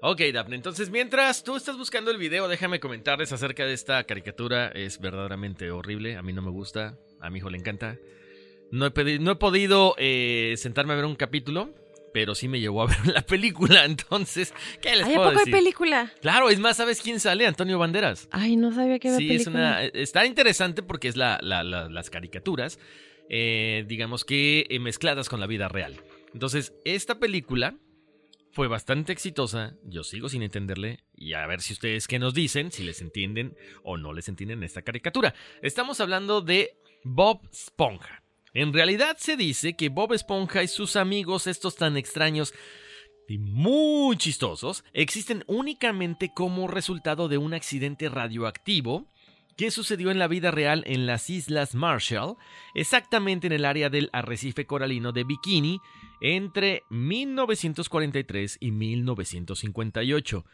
[0.02, 4.68] Ok, Daphne, entonces mientras tú estás buscando el video, déjame comentarles acerca de esta caricatura.
[4.68, 7.96] Es verdaderamente horrible, a mí no me gusta, a mi hijo le encanta.
[8.70, 11.70] No he, pedi- no he podido eh, sentarme a ver un capítulo,
[12.16, 15.40] pero sí me llevó a ver la película, entonces, ¿qué les Ay, ¿a puedo poco
[15.40, 15.52] hay decir?
[15.52, 16.10] película?
[16.22, 17.46] Claro, es más, ¿sabes quién sale?
[17.46, 18.26] Antonio Banderas.
[18.30, 19.60] Ay, no sabía que había Sí, es película.
[19.60, 22.78] una, está interesante porque es la, la- la- las caricaturas,
[23.28, 26.00] eh, digamos que eh, mezcladas con la vida real.
[26.32, 27.74] Entonces, esta película
[28.50, 32.72] fue bastante exitosa, yo sigo sin entenderle, y a ver si ustedes qué nos dicen,
[32.72, 35.34] si les entienden o no les entienden esta caricatura.
[35.60, 38.22] Estamos hablando de Bob Esponja.
[38.56, 42.54] En realidad se dice que Bob Esponja y sus amigos, estos tan extraños,
[43.28, 49.12] y muy chistosos existen únicamente como resultado de un accidente radioactivo
[49.58, 52.36] que sucedió en la vida real en las Islas Marshall,
[52.74, 55.78] exactamente en el área del arrecife coralino de Bikini,
[56.22, 60.46] entre 1943 y 1958.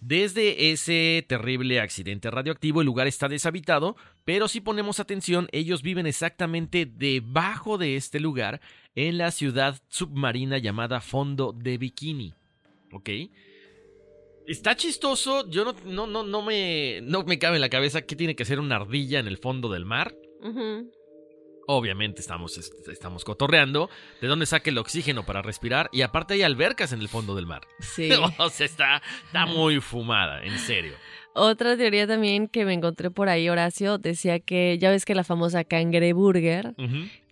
[0.00, 6.06] Desde ese terrible accidente radioactivo el lugar está deshabitado, pero si ponemos atención ellos viven
[6.06, 8.60] exactamente debajo de este lugar
[8.94, 12.34] en la ciudad submarina llamada Fondo de Bikini.
[12.92, 13.10] ¿Ok?
[14.46, 18.14] Está chistoso, yo no, no, no, no, me, no me cabe en la cabeza qué
[18.14, 20.14] tiene que ser una ardilla en el fondo del mar.
[21.66, 23.88] Obviamente estamos, estamos cotorreando.
[24.20, 25.88] ¿De dónde saque el oxígeno para respirar?
[25.92, 27.62] Y aparte hay albercas en el fondo del mar.
[27.80, 28.10] Sí.
[28.38, 30.94] o sea, está, está muy fumada, en serio.
[31.34, 35.24] Otra teoría también que me encontré por ahí, Horacio, decía que ya ves que la
[35.24, 36.74] famosa cangreburger,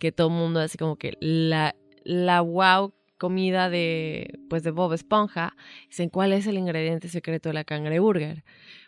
[0.01, 4.93] que todo el mundo así como que la, la wow comida de, pues de Bob
[4.93, 5.55] Esponja,
[5.89, 8.43] dicen cuál es el ingrediente secreto de la cangreburger.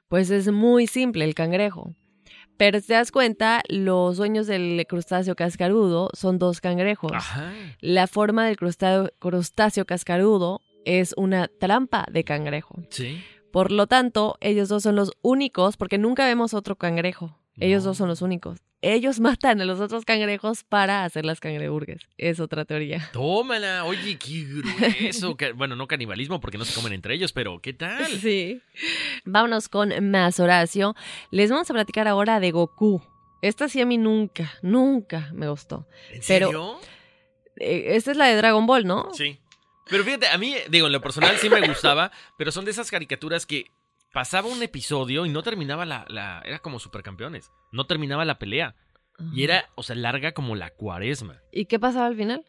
[0.08, 1.94] Pues es muy simple, el cangrejo.
[2.56, 7.12] Pero si te das cuenta, los dueños del crustáceo cascarudo son dos cangrejos.
[7.80, 12.76] La forma del crustáceo, crustáceo cascarudo es una trampa de cangrejo.
[12.90, 13.22] Sí.
[13.52, 17.38] Por lo tanto, ellos dos son los únicos, porque nunca vemos otro cangrejo.
[17.58, 18.58] Ellos dos son los únicos.
[18.82, 22.02] Ellos matan a los otros cangrejos para hacer las cangreburgues.
[22.18, 23.08] Es otra teoría.
[23.12, 25.36] Tómala, oye, qué grueso.
[25.54, 28.06] bueno, no canibalismo porque no se comen entre ellos, pero ¿qué tal?
[28.06, 28.60] Sí.
[29.24, 30.94] Vámonos con más Horacio.
[31.30, 33.02] Les vamos a platicar ahora de Goku.
[33.42, 35.86] Esta sí a mí nunca, nunca me gustó.
[36.10, 36.80] ¿En pero, serio?
[37.56, 39.12] eh, esta es la de Dragon Ball, ¿no?
[39.12, 39.38] Sí.
[39.90, 42.90] Pero fíjate, a mí, digo, en lo personal sí me gustaba, pero son de esas
[42.90, 43.66] caricaturas que
[44.14, 48.74] pasaba un episodio y no terminaba la, la era como supercampeones, no terminaba la pelea.
[49.32, 51.40] Y era, o sea, larga como la cuaresma.
[51.52, 52.44] ¿Y qué pasaba al final?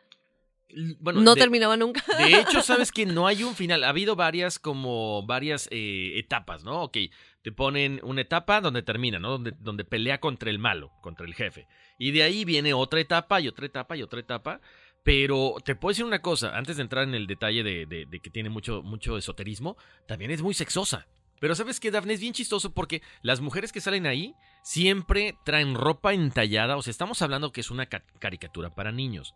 [1.00, 2.04] Bueno, no de- terminaba nunca.
[2.18, 3.84] De hecho, sabes que no hay un final.
[3.84, 6.82] Ha habido varias como varias eh, etapas, ¿no?
[6.82, 6.98] Ok,
[7.44, 9.30] te ponen una etapa donde termina, ¿no?
[9.32, 11.68] Donde, donde pelea contra el malo, contra el jefe.
[12.00, 14.60] Y de ahí viene otra etapa y otra etapa y otra etapa.
[15.04, 18.20] Pero te puedo decir una cosa, antes de entrar en el detalle de, de- de
[18.22, 21.06] que tiene mucho, mucho esoterismo, también es muy sexosa.
[21.46, 24.34] Pero sabes que Daphne es bien chistoso porque las mujeres que salen ahí
[24.64, 26.76] siempre traen ropa entallada.
[26.76, 29.36] O sea, estamos hablando que es una ca- caricatura para niños.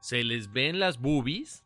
[0.00, 1.64] Se les ven las boobies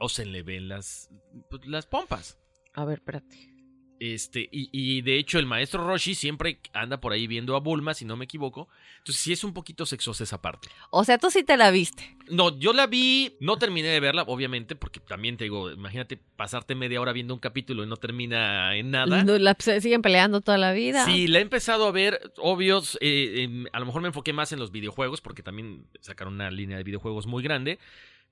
[0.00, 1.10] o se le ven las,
[1.48, 2.40] pues, las pompas.
[2.74, 3.54] A ver, espérate.
[4.02, 7.92] Este, y, y de hecho el maestro Roshi siempre anda por ahí viendo a Bulma,
[7.92, 8.66] si no me equivoco.
[8.96, 10.68] Entonces sí es un poquito sexosa esa parte.
[10.88, 12.16] O sea, tú sí te la viste.
[12.30, 16.74] No, yo la vi, no terminé de verla, obviamente, porque también te digo, imagínate pasarte
[16.74, 19.22] media hora viendo un capítulo y no termina en nada.
[19.22, 21.04] No, la- se siguen peleando toda la vida.
[21.04, 24.50] Sí, la he empezado a ver, obvios, eh, em, a lo mejor me enfoqué más
[24.52, 27.78] en los videojuegos, porque también sacaron una línea de videojuegos muy grande,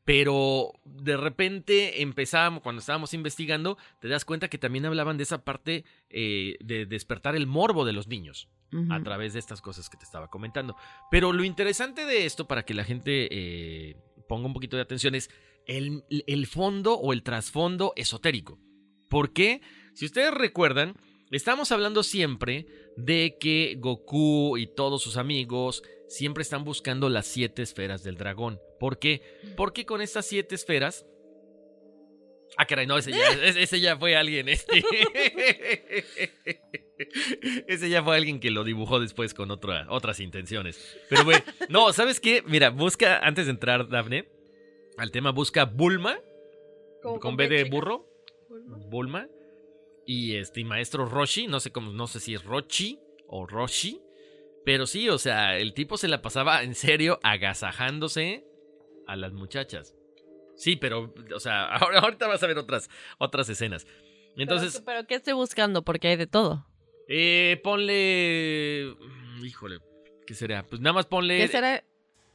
[0.09, 5.44] pero de repente empezábamos, cuando estábamos investigando, te das cuenta que también hablaban de esa
[5.44, 8.48] parte eh, de despertar el morbo de los niños
[8.88, 10.76] a través de estas cosas que te estaba comentando.
[11.11, 13.96] Pero lo interesante de esto, para que la gente eh,
[14.26, 15.28] ponga un poquito de atención, es
[15.66, 18.59] el, el fondo o el trasfondo esotérico.
[19.11, 19.61] ¿Por qué?
[19.92, 20.96] Si ustedes recuerdan,
[21.30, 27.62] estamos hablando siempre de que Goku y todos sus amigos siempre están buscando las siete
[27.62, 28.61] esferas del dragón.
[28.80, 29.22] ¿Por qué?
[29.56, 31.06] Porque con estas siete esferas...
[32.56, 34.82] Ah, caray, no, ese ya, ese- ya fue alguien, este.
[37.68, 40.98] Ese ya fue alguien que lo dibujó después con otra- otras intenciones.
[41.09, 42.42] Pero bueno, no, ¿sabes qué?
[42.46, 44.28] Mira, busca, antes de entrar, Dafne,
[44.96, 46.18] al tema, busca Bulma,
[47.02, 48.06] con con B de burro,
[48.88, 49.28] Bulma,
[50.06, 52.98] y este y maestro Roshi, no sé cómo, no sé si es Rochi
[53.28, 54.00] o Roshi,
[54.68, 58.44] pero sí, o sea, el tipo se la pasaba en serio agasajándose
[59.06, 59.94] a las muchachas.
[60.56, 63.86] Sí, pero, o sea, ahora- ahorita vas a ver otras, otras escenas.
[64.36, 65.82] Entonces, ¿Pero, pero ¿qué estoy buscando?
[65.84, 66.66] Porque hay de todo.
[67.08, 68.94] eh, ponle.
[69.00, 69.78] mm, Híjole,
[70.26, 70.66] ¿qué será?
[70.66, 71.38] Pues nada más ponle.
[71.38, 71.82] ¿Qué será?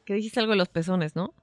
[0.04, 1.36] Que dijiste algo de los pezones, ¿no?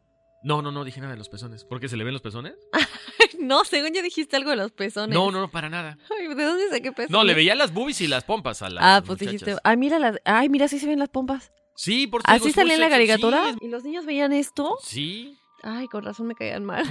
[0.43, 1.65] No, no, no dije nada de los pezones.
[1.65, 2.55] ¿Por qué se le ven los pezones?
[3.39, 5.15] no, según yo dijiste algo de los pezones.
[5.15, 5.99] No, no, no, para nada.
[6.19, 7.11] Ay, ¿De dónde saqué pezones?
[7.11, 8.83] No, le veía las boobies y las pompas a las.
[8.85, 9.41] Ah, pues muchachas.
[9.43, 9.61] dijiste.
[9.65, 10.17] Ay, mira las.
[10.25, 11.53] Ay, mira, sí se ven las pompas.
[11.77, 13.53] Sí, por digo, ¿Así salía en la caricatura?
[13.53, 14.77] Sí, ¿Y los niños veían esto?
[14.83, 15.37] Sí.
[15.63, 16.87] Ay, con razón me caían mal.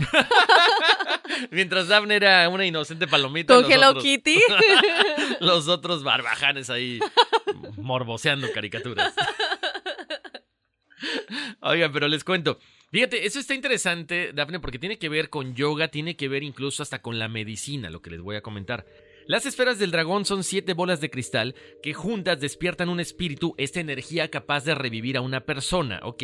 [1.52, 3.56] Mientras Daphne era una inocente palomita.
[3.56, 4.40] Con Hello otros- Kitty.
[5.40, 7.00] los otros barbajanes ahí
[7.78, 9.14] morboseando caricaturas.
[11.62, 12.60] Oigan, pero les cuento.
[12.92, 16.82] Fíjate, eso está interesante, Dafne, porque tiene que ver con yoga, tiene que ver incluso
[16.82, 18.88] hasta con la medicina, lo que les voy a comentar.
[19.28, 23.80] Las esferas del dragón son siete bolas de cristal que juntas despiertan un espíritu, esta
[23.80, 26.24] energía capaz de revivir a una persona, ¿ok?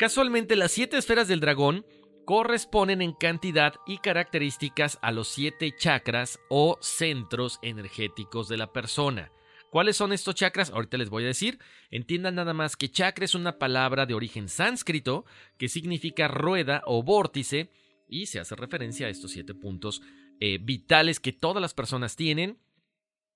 [0.00, 1.86] Casualmente, las siete esferas del dragón
[2.24, 9.30] corresponden en cantidad y características a los siete chakras o centros energéticos de la persona.
[9.70, 10.70] ¿Cuáles son estos chakras?
[10.70, 11.58] Ahorita les voy a decir.
[11.90, 15.24] Entiendan nada más que chakra es una palabra de origen sánscrito
[15.58, 17.70] que significa rueda o vórtice
[18.08, 20.00] y se hace referencia a estos siete puntos
[20.40, 22.58] eh, vitales que todas las personas tienen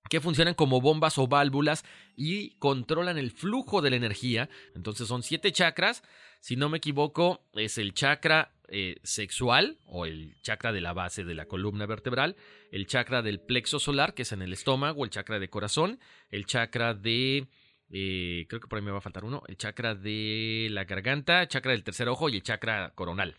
[0.09, 4.49] que funcionan como bombas o válvulas y controlan el flujo de la energía.
[4.75, 6.03] Entonces son siete chakras.
[6.41, 11.23] Si no me equivoco, es el chakra eh, sexual o el chakra de la base
[11.23, 12.35] de la columna vertebral,
[12.71, 15.99] el chakra del plexo solar, que es en el estómago, el chakra de corazón,
[16.31, 17.47] el chakra de...
[17.91, 21.43] Eh, creo que por ahí me va a faltar uno, el chakra de la garganta,
[21.43, 23.37] el chakra del tercer ojo y el chakra coronal,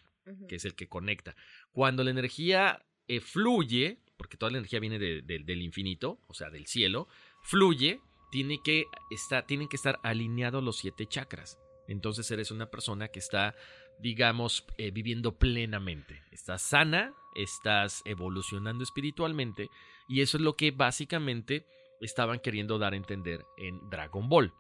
[0.49, 1.35] que es el que conecta.
[1.73, 6.69] Cuando la energía eh, fluye, porque toda la energía viene del infinito, o sea, del
[6.69, 7.09] cielo,
[7.43, 11.59] fluye, tiene que estar, tienen que estar alineados los siete chakras.
[11.89, 13.55] Entonces eres una persona que está,
[14.01, 16.23] digamos, eh, viviendo plenamente.
[16.31, 19.69] Estás sana, estás evolucionando espiritualmente
[20.09, 21.67] y eso es lo que básicamente
[22.01, 24.53] estaban queriendo dar a entender en Dragon Ball.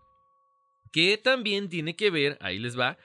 [0.93, 2.97] Que también tiene que ver, ahí les va,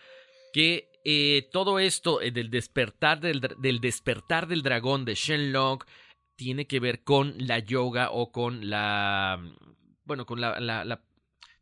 [0.53, 5.79] que eh, todo esto eh, del despertar del, del, despertar del dragón de Shenlong
[6.35, 9.41] tiene que ver con la yoga o con la
[10.03, 11.01] bueno con la, la,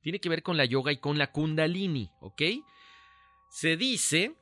[0.01, 2.41] tiene que ver con la yoga y con la kundalini, ¿ok?
[3.49, 4.35] Se dice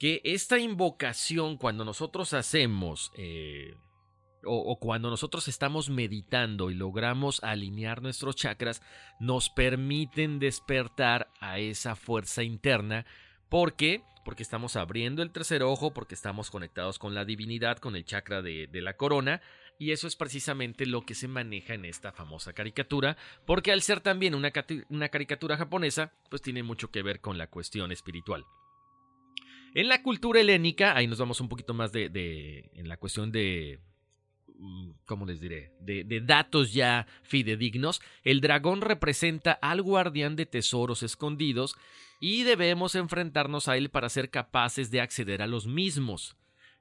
[0.00, 3.76] que esta invocación cuando nosotros hacemos eh,
[4.44, 8.80] o, cuando nosotros estamos meditando y logramos alinear nuestros chakras,
[9.20, 13.04] nos permiten despertar a esa fuerza interna.
[13.50, 14.02] ¿Por qué?
[14.24, 18.40] Porque estamos abriendo el tercer ojo, porque estamos conectados con la divinidad, con el chakra
[18.40, 19.42] de, la corona,
[19.78, 24.00] y eso es precisamente lo que se maneja en esta famosa caricatura, porque al ser
[24.00, 28.46] también una caricatura japonesa, pues tiene mucho que ver con la cuestión espiritual.
[29.74, 33.78] En la cultura helénica, ahí nos vamos un poquito más de, en la cuestión de,
[34.58, 35.72] mm, ¿cómo les diré?
[35.80, 41.76] De, de, datos ya fidedignos, el dragón representa al guardián de tesoros escondidos
[42.20, 46.36] y debemos enfrentarnos a él para ser capaces de acceder a los mismos.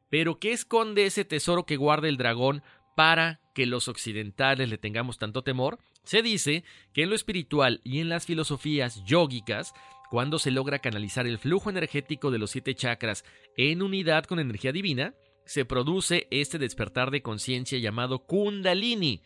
[0.09, 2.63] Pero ¿qué esconde ese tesoro que guarda el dragón
[2.95, 5.77] para que los occidentales le tengamos tanto temor?
[6.03, 6.63] Se dice
[6.93, 9.73] que en lo espiritual y en las filosofías yógicas,
[10.09, 13.23] cuando se logra canalizar el flujo energético de los siete chakras
[13.57, 15.13] en unidad con energía divina,
[15.45, 19.21] se produce este despertar de conciencia llamado Kundalini,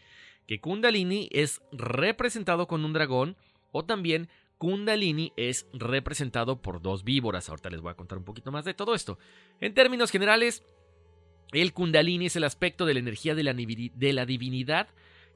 [0.48, 3.38] que Kundalini es representado con un dragón
[3.72, 7.50] o también Kundalini es representado por dos víboras.
[7.50, 9.20] Ahorita les voy a contar un poquito más de todo esto.
[9.60, 10.64] En términos generales,
[11.52, 14.88] el kundalini es el aspecto de la energía de la, divinidad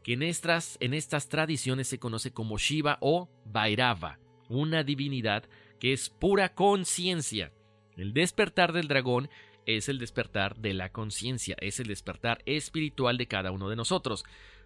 [0.03, 4.17] que en estas, en estas tradiciones se conoce como Shiva o Bhairava,
[4.49, 5.43] una divinidad
[5.79, 7.51] que es pura conciencia.
[7.95, 9.29] El despertar del dragón
[9.65, 14.23] es el despertar de la conciencia, es el despertar espiritual de cada uno de nosotros.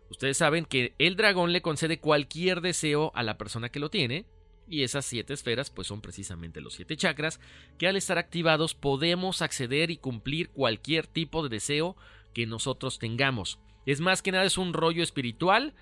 [0.10, 4.26] Ustedes saben que el dragón le concede cualquier deseo a la persona que lo tiene,
[4.68, 7.40] y esas siete esferas pues son precisamente los siete chakras
[7.78, 11.98] que al estar activados podemos acceder y cumplir cualquier tipo de deseo
[12.34, 13.60] que nosotros tengamos.
[13.86, 15.74] Es más que nada es un rollo espiritual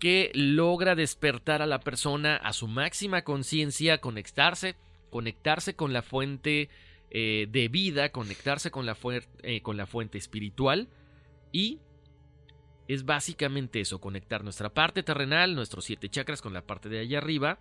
[0.00, 4.74] que logra despertar a la persona a su máxima conciencia, conectarse,
[5.10, 6.70] conectarse con la fuente
[7.10, 8.96] eh, de vida, conectarse con la,
[9.42, 10.88] eh, con la fuente espiritual
[11.52, 11.78] y
[12.88, 17.18] es básicamente eso, conectar nuestra parte terrenal, nuestros siete chakras con la parte de allá
[17.18, 17.58] arriba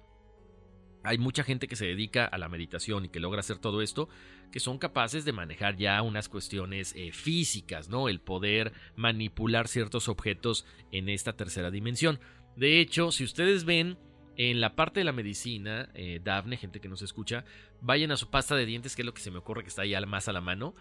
[1.04, 4.10] hay mucha gente que se dedica a la meditación y que logra hacer todo esto,
[4.52, 8.10] que son capaces de manejar ya unas cuestiones eh, físicas, ¿no?
[8.10, 12.20] El poder manipular ciertos objetos en esta tercera dimensión.
[12.56, 13.98] De hecho, si ustedes ven
[14.36, 17.44] en la parte de la medicina, eh, Dafne, gente que nos escucha,
[17.82, 19.82] vayan a su pasta de dientes, que es lo que se me ocurre que está
[19.82, 20.76] ahí más a la mano.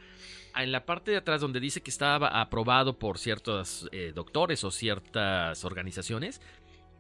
[0.55, 4.63] Ah, en la parte de atrás, donde dice que estaba aprobado por ciertos eh, doctores
[4.63, 6.41] o ciertas organizaciones,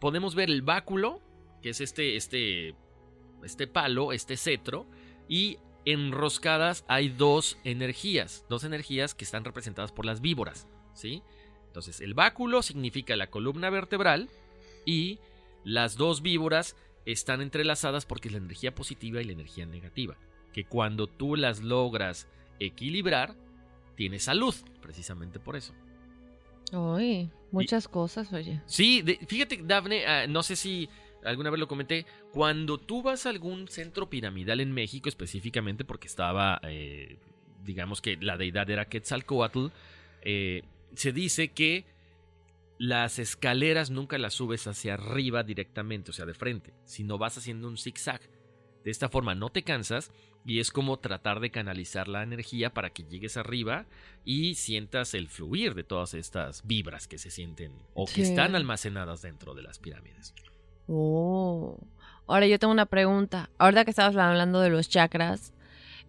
[0.00, 1.20] podemos ver el báculo,
[1.62, 2.74] que es este, este
[3.44, 4.86] este palo, este cetro,
[5.28, 11.22] y enroscadas hay dos energías, dos energías que están representadas por las víboras, ¿sí?
[11.66, 14.28] Entonces, el báculo significa la columna vertebral
[14.84, 15.18] y
[15.64, 16.76] las dos víboras
[17.06, 20.16] están entrelazadas porque es la energía positiva y la energía negativa,
[20.52, 22.28] que cuando tú las logras
[22.58, 23.34] equilibrar,
[23.96, 25.72] tienes salud, precisamente por eso.
[26.72, 28.60] Uy, muchas cosas, oye.
[28.66, 30.88] Sí, fíjate, Dafne, ah, no sé si
[31.24, 36.06] alguna vez lo comenté, cuando tú vas a algún centro piramidal en México específicamente porque
[36.08, 37.18] estaba, eh,
[37.64, 39.66] digamos que la deidad era Quetzalcoatl,
[40.22, 40.62] eh,
[40.94, 41.84] se dice que
[42.78, 47.68] las escaleras nunca las subes hacia arriba directamente, o sea, de frente, sino vas haciendo
[47.68, 48.20] un zigzag.
[48.84, 50.12] De esta forma no te cansas
[50.46, 53.86] y es como tratar de canalizar la energía para que llegues arriba
[54.24, 58.22] y sientas el fluir de todas estas vibras que se sienten o que Sí.
[58.22, 60.32] están almacenadas dentro de las pirámides.
[60.88, 61.78] Oh.
[62.26, 63.50] Ahora yo tengo una pregunta.
[63.58, 65.52] Ahorita que estabas hablando de los chakras,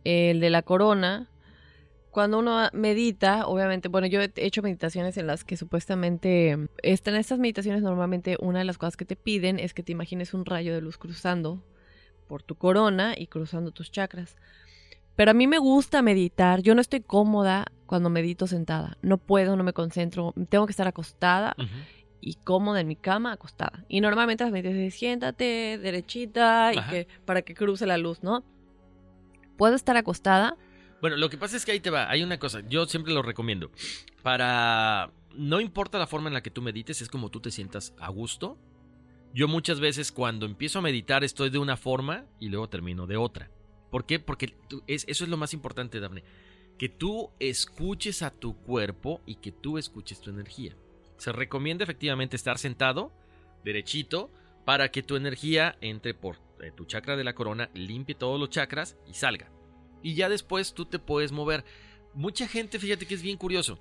[0.04, 1.30] el de la corona,
[2.12, 7.40] cuando uno medita, obviamente, bueno, yo he hecho meditaciones en las que supuestamente, están estas
[7.40, 10.74] meditaciones normalmente una de las cosas que te piden es que te imagines un rayo
[10.74, 11.64] de luz cruzando
[12.28, 14.38] por tu corona y cruzando tus chakras.
[15.16, 19.58] Pero a mí me gusta meditar, yo no estoy cómoda cuando medito sentada, no puedo,
[19.58, 21.56] no me concentro, tengo que estar acostada
[22.22, 23.86] y cómoda en mi cama acostada.
[23.88, 28.43] Y normalmente las meditaciones siéntate derechita y que para que cruce la luz, ¿no?
[29.57, 30.55] ¿Puedo estar acostada?
[31.01, 33.22] Bueno, lo que pasa es que ahí te va, hay una cosa, yo siempre lo
[33.22, 33.72] recomiendo.
[34.24, 35.11] Para...
[35.36, 38.09] No importa la forma en la que tú medites, es como tú te sientas a
[38.09, 38.57] gusto.
[39.34, 43.15] Yo muchas veces cuando empiezo a meditar estoy de una forma y luego termino de
[43.15, 43.51] otra.
[43.91, 44.20] ¿Por qué?
[44.20, 46.24] Porque tú- es, eso es lo más importante, Dafne.
[46.80, 50.76] Que tú escuches a tu cuerpo y que tú escuches tu energía.
[51.20, 53.11] Se recomienda efectivamente estar sentado,
[53.63, 54.32] derechito,
[54.65, 58.49] para que tu energía entre por eh, tu chakra de la corona, limpie todos los
[58.49, 59.51] chakras y salga.
[60.01, 61.65] Y ya después tú te puedes mover.
[62.13, 63.80] Mucha gente, fíjate que es bien curioso.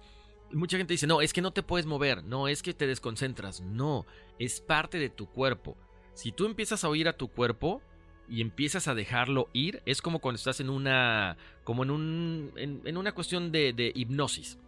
[0.52, 3.60] Mucha gente dice, no, es que no te puedes mover, no, es que te desconcentras.
[3.60, 4.04] No,
[4.40, 5.76] es parte de tu cuerpo.
[6.14, 7.82] Si tú empiezas a oír a tu cuerpo
[8.28, 12.96] y empiezas a dejarlo ir, es como cuando estás en una, como en, un, en,
[12.96, 14.58] una cuestión de hipnosis.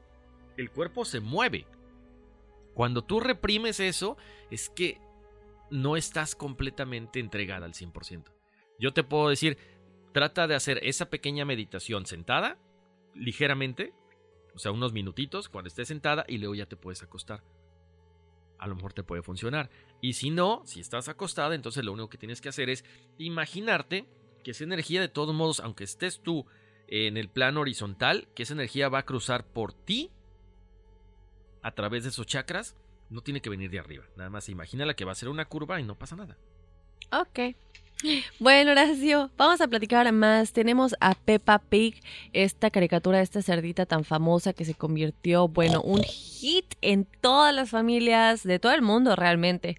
[0.56, 1.66] El cuerpo se mueve.
[2.80, 4.16] Cuando tú reprimes eso,
[4.50, 5.02] es que
[5.70, 8.32] no estás completamente entregada al 100%.
[8.78, 9.58] Yo te puedo decir,
[10.14, 12.56] trata de hacer esa pequeña meditación sentada,
[13.14, 13.92] ligeramente,
[14.54, 17.44] o sea, unos minutitos cuando estés sentada y luego ya te puedes acostar.
[18.58, 19.68] A lo mejor te puede funcionar.
[20.00, 22.86] Y si no, si estás acostada, entonces lo único que tienes que hacer es
[23.18, 24.06] imaginarte
[24.42, 26.46] que esa energía de todos modos, aunque estés tú
[26.86, 30.12] en el plano horizontal, que esa energía va a cruzar por ti
[31.62, 32.74] a través de esos chakras,
[33.08, 34.04] no tiene que venir de arriba.
[34.16, 36.36] Nada más imagínala que va a ser una curva y no pasa nada.
[37.12, 37.56] Ok.
[38.38, 40.52] Bueno, Horacio, vamos a platicar más.
[40.52, 42.00] Tenemos a Peppa Pig,
[42.32, 47.70] esta caricatura esta cerdita tan famosa que se convirtió, bueno, un hit en todas las
[47.70, 49.76] familias de todo el mundo realmente.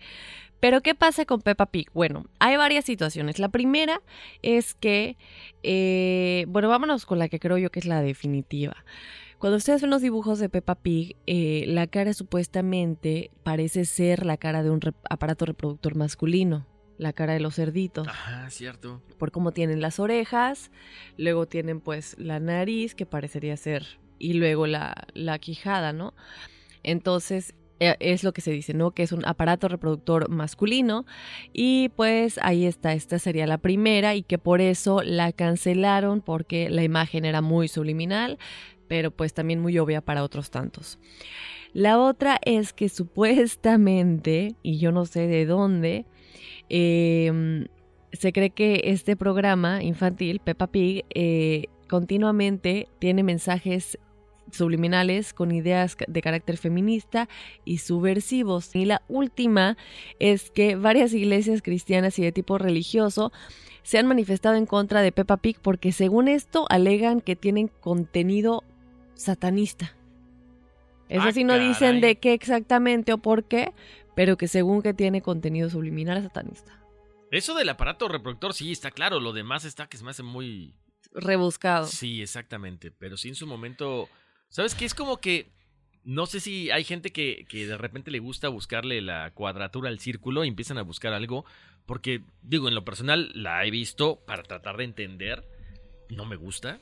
[0.60, 1.90] Pero ¿qué pasa con Peppa Pig?
[1.94, 3.40] Bueno, hay varias situaciones.
[3.40, 4.02] La primera
[4.44, 5.18] es que,
[5.64, 8.76] eh, bueno, vámonos con la que creo yo que es la definitiva.
[9.42, 14.38] Cuando ustedes ven los dibujos de Peppa Pig, eh, la cara supuestamente parece ser la
[14.38, 16.68] cara de un rep- aparato reproductor masculino,
[17.00, 19.02] la cara de los cerditos Ajá, cierto.
[19.18, 20.70] por cómo tienen las orejas,
[21.18, 26.14] luego tienen pues la nariz que parecería ser y luego la, la quijada, ¿no?
[26.84, 28.92] Entonces eh, es lo que se dice, ¿no?
[28.92, 31.06] Que es un aparato reproductor masculino
[31.52, 36.70] y pues ahí está, esta sería la primera y que por eso la cancelaron porque
[36.70, 38.38] la imagen era muy subliminal,
[38.92, 41.00] pero pues también muy obvia para otros tantos.
[41.72, 46.06] La otra es que supuestamente, y yo no sé de dónde,
[46.68, 47.68] eh,
[48.12, 53.98] se cree que este programa infantil, Peppa Pig, eh, continuamente tiene mensajes
[54.52, 57.30] subliminales con ideas de carácter feminista
[57.64, 58.76] y subversivos.
[58.76, 59.78] Y la última
[60.20, 63.32] es que varias iglesias cristianas y de tipo religioso
[63.84, 68.64] se han manifestado en contra de Peppa Pig porque según esto alegan que tienen contenido
[69.16, 69.96] satanista.
[71.10, 73.74] Eso Ah, sí no dicen de qué exactamente o por qué,
[74.16, 76.82] pero que según que tiene contenido subliminal satanista.
[77.32, 79.20] Eso del aparato reproductor, sí, está claro.
[79.20, 80.74] Lo demás está que se me hace muy.
[81.14, 81.88] Rebuscado.
[81.88, 82.92] Sí, exactamente.
[82.92, 84.10] Pero sí en su momento.
[84.50, 84.86] ¿Sabes qué?
[84.86, 85.50] Es como que.
[86.04, 90.00] No sé si hay gente que, que de repente le gusta buscarle la cuadratura al
[90.00, 91.46] círculo y empiezan a buscar algo.
[91.86, 95.48] Porque, digo, en lo personal la he visto para tratar de entender.
[96.10, 96.80] No me gusta.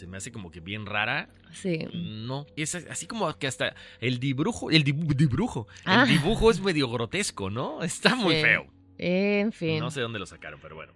[0.00, 1.28] Se me hace como que bien rara.
[1.52, 1.86] Sí.
[1.92, 2.46] No.
[2.56, 4.70] Es así como que hasta el dibujo.
[4.70, 5.68] El dibu- dibujo.
[5.84, 6.04] Ah.
[6.08, 7.82] El dibujo es medio grotesco, ¿no?
[7.82, 8.40] Está muy Sí.
[8.42, 8.66] feo.
[8.96, 9.78] En fin.
[9.78, 10.92] No sé dónde lo sacaron, pero bueno.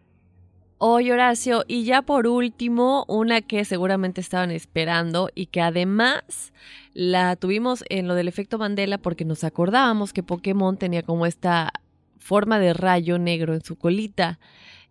[0.79, 6.55] Oye, Horacio, y ya por último, una que seguramente estaban esperando y que además
[6.95, 11.73] la tuvimos en lo del efecto Mandela porque nos acordábamos que Pokémon tenía como esta
[12.19, 14.39] forma de rayo negro en su colita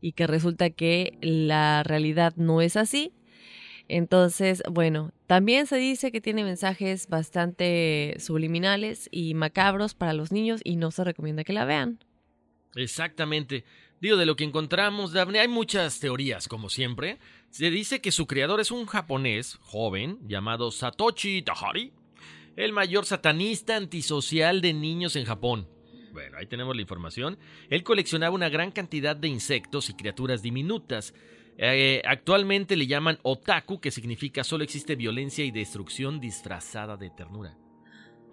[0.01, 3.11] y que resulta que la realidad no es así.
[3.95, 10.61] Entonces, bueno, también se dice que tiene mensajes bastante subliminales y macabros para los niños
[10.63, 11.99] y no se recomienda que la vean.
[12.73, 13.65] Exactamente.
[14.01, 17.19] Digo, de lo que encontramos, Daphne, hay muchas teorías, como siempre.
[17.51, 21.93] Se dice que su creador es un japonés joven llamado Satoshi Tajari,
[22.55, 25.67] el mayor satanista antisocial de niños en Japón.
[26.13, 27.37] Bueno, ahí tenemos la información.
[27.69, 31.13] Él coleccionaba una gran cantidad de insectos y criaturas diminutas.
[31.57, 37.57] Eh, actualmente le llaman otaku, que significa solo existe violencia y destrucción disfrazada de ternura.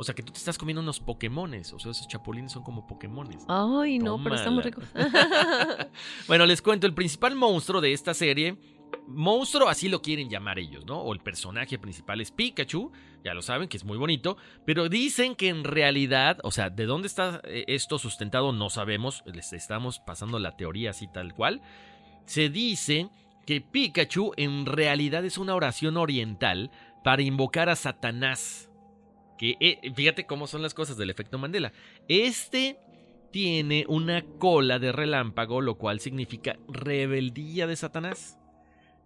[0.00, 1.74] O sea que tú te estás comiendo unos Pokémones.
[1.74, 3.44] O sea, esos chapulines son como Pokémones.
[3.48, 4.80] Ay, no, pero está muy rico.
[6.26, 8.56] bueno, les cuento, el principal monstruo de esta serie,
[9.06, 11.00] monstruo así lo quieren llamar ellos, ¿no?
[11.00, 12.92] O el personaje principal es Pikachu,
[13.22, 16.86] ya lo saben que es muy bonito, pero dicen que en realidad, o sea, de
[16.86, 21.60] dónde está eh, esto sustentado no sabemos, les estamos pasando la teoría así tal cual.
[22.26, 23.08] Se dice
[23.46, 26.70] que Pikachu en realidad es una oración oriental
[27.02, 28.70] para invocar a Satanás
[29.40, 31.72] que eh, fíjate cómo son las cosas del efecto Mandela.
[32.08, 32.78] Este
[33.30, 38.38] tiene una cola de relámpago, lo cual significa rebeldía de Satanás.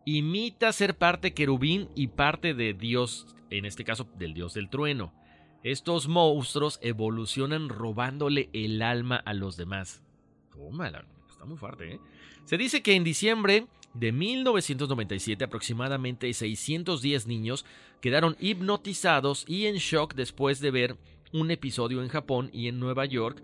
[0.05, 5.15] Imita ser parte querubín y parte de Dios, en este caso del Dios del trueno.
[5.63, 10.03] Estos monstruos evolucionan robándole el alma a los demás.
[10.51, 12.01] Tómala, está muy fuerte, ¿eh?
[12.45, 17.65] Se dice que en diciembre de 1997 aproximadamente 610 niños
[18.01, 20.97] quedaron hipnotizados y en shock después de ver
[21.33, 23.43] un episodio en Japón y en Nueva York.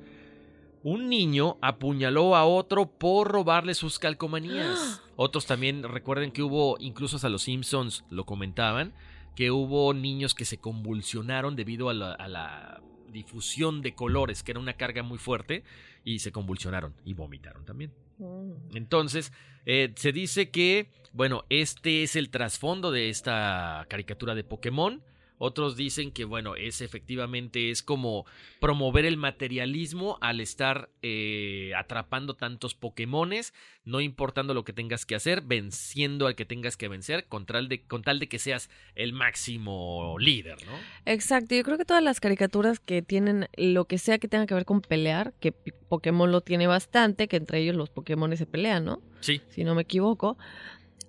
[0.83, 5.03] Un niño apuñaló a otro por robarle sus calcomanías.
[5.17, 8.95] Otros también recuerden que hubo, incluso hasta los Simpsons lo comentaban,
[9.37, 12.81] que hubo niños que se convulsionaron debido a la, a la
[13.11, 15.65] difusión de colores, que era una carga muy fuerte,
[16.05, 17.93] y se convulsionaron y vomitaron también.
[18.19, 18.77] Mm.
[18.77, 19.33] Entonces,
[19.67, 25.03] eh, se dice que, bueno, este es el trasfondo de esta caricatura de Pokémon.
[25.43, 28.27] Otros dicen que, bueno, es efectivamente es como
[28.61, 33.55] promover el materialismo al estar eh, atrapando tantos Pokémones,
[33.87, 37.71] no importando lo que tengas que hacer, venciendo al que tengas que vencer, con tal
[37.71, 40.73] de, con tal de que seas el máximo líder, ¿no?
[41.07, 44.53] Exacto, yo creo que todas las caricaturas que tienen lo que sea que tenga que
[44.53, 48.85] ver con pelear, que Pokémon lo tiene bastante, que entre ellos los Pokémon se pelean,
[48.85, 49.01] ¿no?
[49.21, 49.41] Sí.
[49.49, 50.37] Si no me equivoco.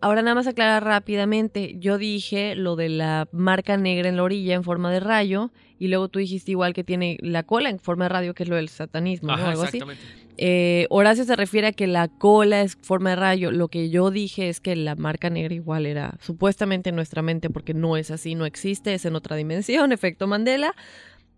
[0.02, 4.56] Ahora nada más aclarar rápidamente, yo dije lo de la marca negra en la orilla
[4.56, 8.06] en forma de rayo y luego tú dijiste igual que tiene la cola en forma
[8.06, 9.46] de rayo, que es lo del satanismo, ¿no?
[9.46, 10.02] Algo exactamente.
[10.38, 13.52] Eh, Horacio se refiere a que la cola es forma de rayo.
[13.52, 17.52] Lo que yo dije es que la marca negra igual era supuestamente en nuestra mente
[17.52, 20.74] porque no es así, no existe, es en otra dimensión, efecto Mandela.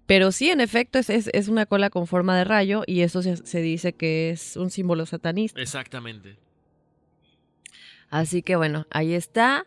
[0.06, 3.38] Pero sí, en efecto, es, es, una cola con forma de rayo y eso se,
[3.38, 5.62] se dice que es un símbolo satanista.
[5.62, 6.38] Exactamente.
[8.14, 9.66] Así que bueno, ahí está.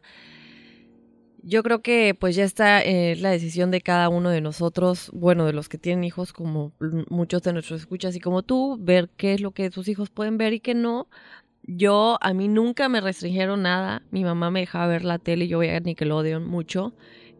[1.42, 5.46] Yo creo que pues ya está eh, la decisión de cada uno de nosotros, bueno,
[5.46, 6.72] de los que tienen hijos como
[7.08, 10.38] muchos de nuestros escuchas y como tú, ver qué es lo que sus hijos pueden
[10.38, 11.08] ver y qué no.
[11.64, 14.02] Yo, a mí nunca me restringieron nada.
[14.12, 16.94] Mi mamá me dejaba ver la tele, yo veía Nickelodeon mucho.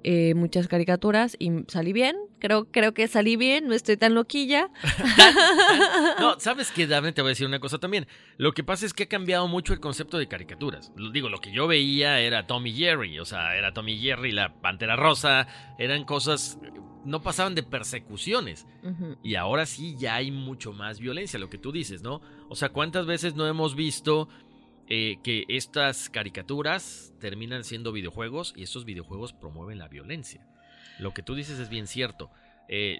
[0.09, 2.15] Eh, muchas caricaturas y salí bien.
[2.39, 4.71] Creo, creo que salí bien, no estoy tan loquilla.
[6.21, 8.07] no, sabes que Daphne te voy a decir una cosa también.
[8.37, 10.93] Lo que pasa es que ha cambiado mucho el concepto de caricaturas.
[11.13, 14.95] Digo, lo que yo veía era Tommy Jerry, o sea, era Tommy Jerry, la Pantera
[14.95, 16.61] Rosa, eran cosas
[17.07, 18.67] no pasaban de persecuciones.
[19.23, 22.21] Y ahora sí ya hay mucho más violencia, lo que tú dices, ¿no?
[22.49, 24.29] O sea, ¿cuántas veces no hemos visto
[24.89, 30.47] eh, que estas caricaturas terminan siendo videojuegos y estos videojuegos promueven la violencia.
[30.99, 32.31] Lo que tú dices es bien cierto.
[32.69, 32.99] Eh,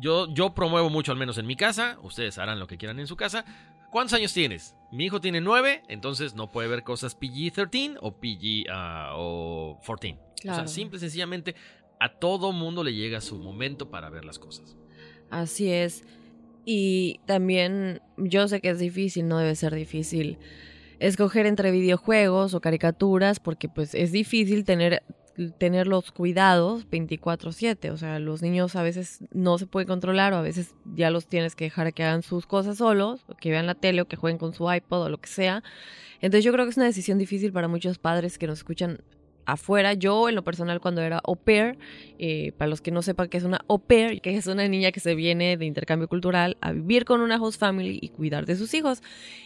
[0.00, 1.98] yo, yo promuevo mucho, al menos en mi casa.
[2.02, 3.44] Ustedes harán lo que quieran en su casa.
[3.90, 4.74] ¿Cuántos años tienes?
[4.92, 10.18] Mi hijo tiene 9, entonces no puede ver cosas PG-13 o PG ah, o 14.
[10.48, 11.54] O sea, simple y sencillamente
[11.98, 14.76] a todo mundo le llega su momento para ver las cosas.
[15.30, 16.04] Así es.
[16.64, 20.38] Y también yo sé que es difícil, no debe ser difícil
[20.98, 25.02] escoger entre videojuegos o caricaturas porque pues es difícil tener
[25.58, 30.36] tener los cuidados 24/7, o sea, los niños a veces no se pueden controlar o
[30.36, 33.66] a veces ya los tienes que dejar que hagan sus cosas solos, o que vean
[33.66, 35.62] la tele o que jueguen con su iPod o lo que sea.
[36.20, 39.00] Entonces yo creo que es una decisión difícil para muchos padres que nos escuchan
[39.46, 39.94] afuera.
[39.94, 41.78] Yo, en lo personal, cuando era au pair,
[42.18, 44.92] eh, para los que no sepan qué es una au pair, que es una niña
[44.92, 48.56] que se viene de intercambio cultural a vivir con una host family y cuidar de
[48.56, 49.02] sus hijos.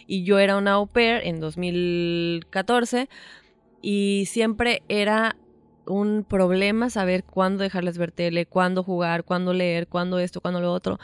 [0.07, 3.07] Y yo era una au pair en 2014
[3.81, 5.37] y siempre era
[5.85, 10.71] un problema saber cuándo dejarles ver tele, cuándo jugar, cuándo leer, cuándo esto, cuándo lo
[10.71, 10.99] otro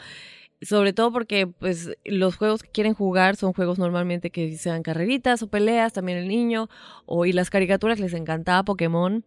[0.60, 5.42] sobre todo porque pues los juegos que quieren jugar son juegos normalmente que sean carreritas
[5.42, 6.68] o peleas, también el niño,
[7.06, 9.24] o y las caricaturas les encantaba Pokémon.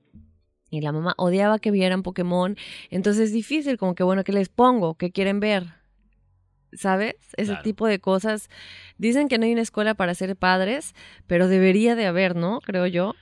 [0.69, 2.55] Y la mamá odiaba que vieran Pokémon.
[2.89, 4.95] Entonces es difícil, como que bueno, ¿qué les pongo?
[4.95, 5.65] ¿Qué quieren ver?
[6.73, 7.15] ¿Sabes?
[7.35, 8.49] Ese tipo de cosas.
[8.97, 10.95] Dicen que no hay una escuela para ser padres,
[11.27, 12.61] pero debería de haber, ¿no?
[12.61, 13.15] Creo yo.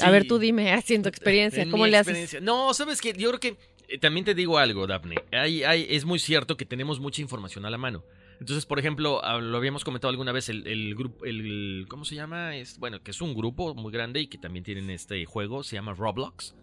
[0.00, 2.40] A ver, tú dime, haciendo experiencia, ¿cómo le haces?
[2.42, 3.56] No, sabes que yo creo que
[4.00, 5.16] también te digo algo, Daphne.
[5.32, 8.04] Hay, hay, es muy cierto que tenemos mucha información a la mano.
[8.40, 12.14] Entonces, por ejemplo, ah, lo habíamos comentado alguna vez, el, el grupo, el, ¿cómo se
[12.14, 12.56] llama?
[12.56, 15.76] Es, bueno, que es un grupo muy grande y que también tienen este juego, se
[15.76, 16.54] llama Roblox,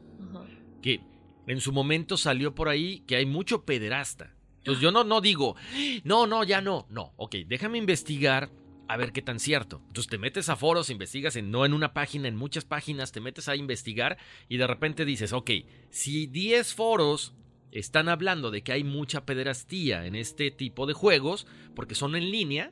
[0.82, 1.02] que
[1.48, 4.36] en su momento salió por ahí que hay mucho pederasta.
[4.60, 5.56] Entonces yo no, no digo,
[6.04, 8.50] no, no, ya no, no, ok, déjame investigar
[8.88, 9.82] a ver qué tan cierto.
[9.88, 13.22] Entonces te metes a foros, investigas en, no en una página, en muchas páginas, te
[13.22, 14.18] metes a investigar
[14.50, 15.52] y de repente dices, ok,
[15.90, 17.34] si 10 foros
[17.72, 22.30] están hablando de que hay mucha pederastía en este tipo de juegos, porque son en
[22.30, 22.72] línea,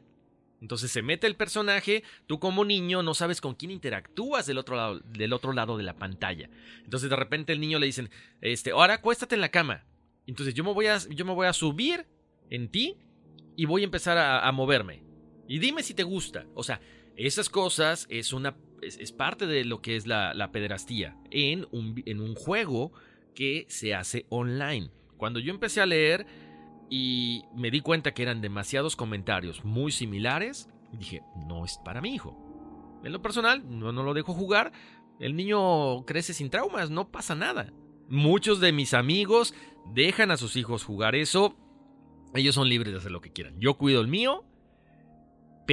[0.62, 4.76] entonces se mete el personaje, tú como niño no sabes con quién interactúas del otro
[4.76, 6.50] lado, del otro lado de la pantalla.
[6.84, 8.12] Entonces de repente el niño le dicen,
[8.42, 9.86] este, ahora acuéstate en la cama.
[10.28, 12.06] Entonces yo me voy a, yo me voy a subir
[12.52, 12.98] en ti
[13.56, 15.04] y voy a empezar a, moverme.
[15.52, 16.46] Y dime si te gusta.
[16.56, 16.80] O sea,
[17.18, 22.02] esas cosas es una es, parte de lo que es la, la pederastía en un,
[22.06, 22.94] en un juego
[23.36, 24.92] que se hace online.
[25.18, 26.26] Cuando yo empecé a leer
[26.90, 32.16] y me di cuenta que eran demasiados comentarios muy similares, dije, no es para mi
[32.16, 33.02] hijo.
[33.04, 34.72] En lo personal, no, no lo dejo jugar.
[35.20, 37.74] El niño crece sin traumas, no pasa nada.
[38.08, 39.54] Muchos de mis amigos
[39.94, 41.58] dejan a sus hijos jugar eso.
[42.36, 43.60] Ellos son libres de hacer lo que quieran.
[43.60, 44.46] Yo cuido el mío,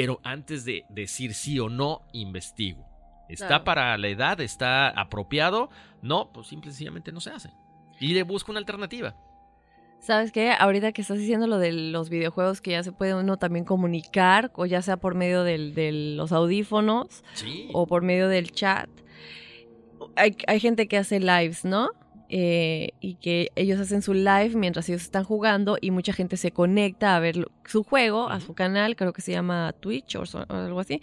[0.01, 2.87] pero antes de decir sí o no, investigo.
[3.29, 4.41] ¿Está para la edad?
[4.41, 5.71] ¿Está apropiado?
[6.03, 7.51] No, pues simple y sencillamente no se hace.
[7.99, 9.17] Y le busco una alternativa.
[9.99, 10.53] ¿Sabes qué?
[10.57, 14.53] Ahorita que estás diciendo lo de los videojuegos que ya se puede uno también comunicar,
[14.55, 17.25] o ya sea por medio de los audífonos
[17.73, 18.89] o por medio del chat.
[20.15, 21.91] Hay, hay gente que hace lives, ¿no?
[22.31, 26.51] Eh, y que ellos hacen su live mientras ellos están jugando y mucha gente se
[26.51, 30.81] conecta a ver su juego, a su canal, creo que se llama Twitch o algo
[30.81, 31.01] así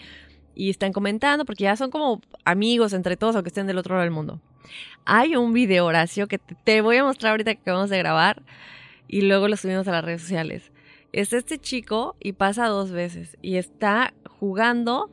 [0.56, 4.04] y están comentando porque ya son como amigos entre todos aunque estén del otro lado
[4.04, 4.42] del mundo.
[5.04, 8.42] Hay un video, Horacio, que te, voy a mostrar ahorita que vamos a grabar
[9.08, 10.72] y luego lo subimos a las redes sociales.
[11.12, 15.12] Es este chico y pasa dos veces y está jugando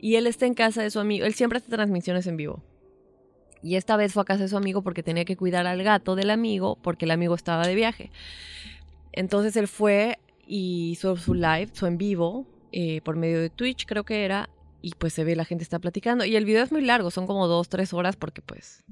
[0.00, 1.26] y él está en casa de su amigo.
[1.26, 2.62] Él siempre hace transmisiones en vivo.
[3.62, 6.16] Y esta vez fue a casa de su amigo porque tenía que cuidar al gato
[6.16, 8.10] del amigo porque el amigo estaba de viaje.
[9.12, 13.86] Entonces él fue y hizo su live, su en vivo, eh, por medio de Twitch
[13.86, 14.48] creo que era,
[14.80, 16.24] y pues se ve la gente está platicando.
[16.24, 18.84] Y el video es muy largo, son como dos, tres horas porque pues...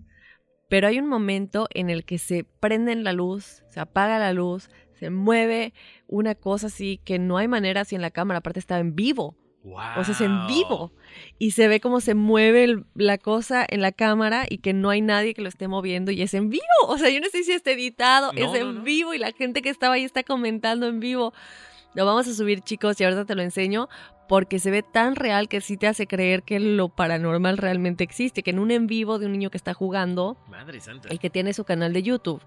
[0.68, 4.70] Pero hay un momento en el que se prende la luz, se apaga la luz,
[5.00, 5.74] se mueve
[6.06, 9.34] una cosa así que no hay manera si en la cámara, aparte está en vivo.
[9.62, 10.92] O sea, es en vivo.
[11.38, 15.02] Y se ve cómo se mueve la cosa en la cámara y que no hay
[15.02, 16.64] nadie que lo esté moviendo y es en vivo.
[16.88, 19.68] O sea, yo no sé si está editado, es en vivo y la gente que
[19.68, 21.34] estaba ahí está comentando en vivo.
[21.94, 23.88] Lo vamos a subir, chicos, y ahorita te lo enseño
[24.28, 28.44] porque se ve tan real que sí te hace creer que lo paranormal realmente existe,
[28.44, 31.08] que en un en vivo de un niño que está jugando, Madre santa.
[31.08, 32.40] el que tiene su canal de YouTube,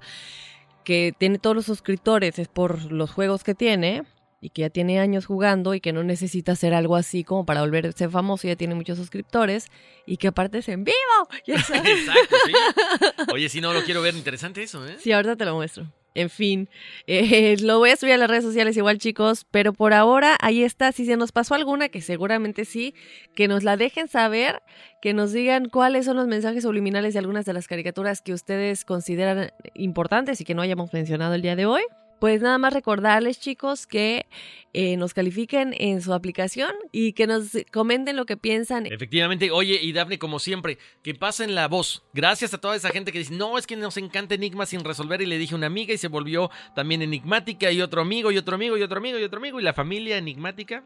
[0.85, 4.03] que tiene todos los suscriptores, es por los juegos que tiene
[4.43, 7.61] y que ya tiene años jugando y que no necesita hacer algo así como para
[7.61, 9.67] volverse famoso, ya tiene muchos suscriptores
[10.05, 10.97] y que aparte es en vivo.
[11.47, 12.53] Exacto, sí.
[13.33, 14.97] Oye, si no lo quiero ver, interesante eso, ¿eh?
[14.99, 15.87] Sí, ahorita te lo muestro.
[16.13, 16.69] En fin,
[17.07, 20.61] eh, lo voy a subir a las redes sociales igual chicos, pero por ahora ahí
[20.61, 22.93] está, si se nos pasó alguna, que seguramente sí,
[23.35, 24.61] que nos la dejen saber,
[25.01, 28.83] que nos digan cuáles son los mensajes subliminales de algunas de las caricaturas que ustedes
[28.83, 31.81] consideran importantes y que no hayamos mencionado el día de hoy.
[32.23, 34.27] Pues nada más recordarles chicos que
[34.71, 38.85] eh, nos califiquen en su aplicación y que nos comenten lo que piensan.
[38.85, 42.01] Efectivamente, oye, y Daphne, como siempre, que pasen la voz.
[42.13, 45.21] Gracias a toda esa gente que dice, no, es que nos encanta Enigma sin resolver
[45.21, 48.37] y le dije a una amiga y se volvió también enigmática y otro amigo y
[48.37, 50.85] otro amigo y otro amigo y otro amigo y la familia enigmática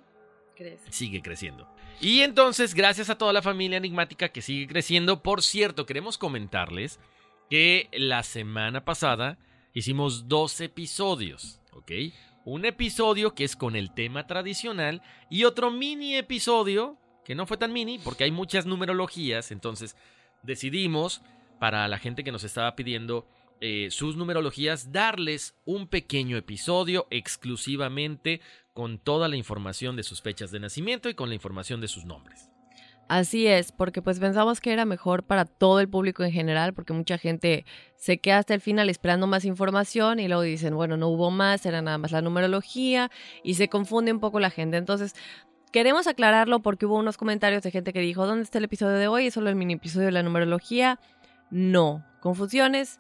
[0.90, 1.70] sigue creciendo.
[2.02, 5.22] Y entonces, gracias a toda la familia enigmática que sigue creciendo.
[5.22, 7.00] Por cierto, queremos comentarles
[7.48, 9.38] que la semana pasada
[9.78, 11.92] hicimos dos episodios, ¿ok?
[12.46, 17.58] Un episodio que es con el tema tradicional y otro mini episodio que no fue
[17.58, 19.96] tan mini porque hay muchas numerologías, entonces
[20.42, 21.22] decidimos
[21.60, 23.28] para la gente que nos estaba pidiendo
[23.62, 28.42] eh, sus numerologías darles un pequeño episodio exclusivamente
[28.74, 32.04] con toda la información de sus fechas de nacimiento y con la información de sus
[32.04, 32.50] nombres.
[33.08, 36.92] Así es, porque pues pensamos que era mejor para todo el público en general, porque
[36.92, 37.66] mucha gente
[37.96, 41.66] se queda hasta el final esperando más información y luego dicen, bueno, no hubo más,
[41.66, 43.10] era nada más la numerología
[43.44, 44.76] y se confunde un poco la gente.
[44.76, 45.16] Entonces,
[45.72, 49.08] queremos aclararlo porque hubo unos comentarios de gente que dijo, ¿dónde está el episodio de
[49.08, 49.28] hoy?
[49.28, 51.00] ¿Es solo el mini episodio de la numerología?
[51.50, 52.98] No, confusiones.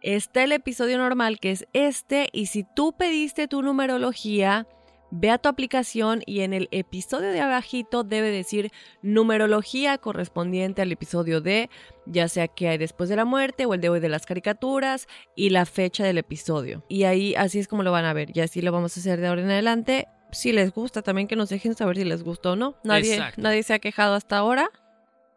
[0.00, 4.68] Está el episodio normal que es este y si tú pediste tu numerología,
[5.10, 8.70] Ve a tu aplicación y en el episodio de abajito debe decir
[9.02, 11.68] numerología correspondiente al episodio de,
[12.06, 15.08] ya sea que hay después de la muerte o el de hoy de las caricaturas
[15.34, 16.84] y la fecha del episodio.
[16.88, 19.20] Y ahí así es como lo van a ver y así lo vamos a hacer
[19.20, 22.52] de ahora en adelante si les gusta, también que nos dejen saber si les gustó
[22.52, 22.76] o no.
[22.84, 23.42] Nadie, Exacto.
[23.42, 24.70] nadie se ha quejado hasta ahora.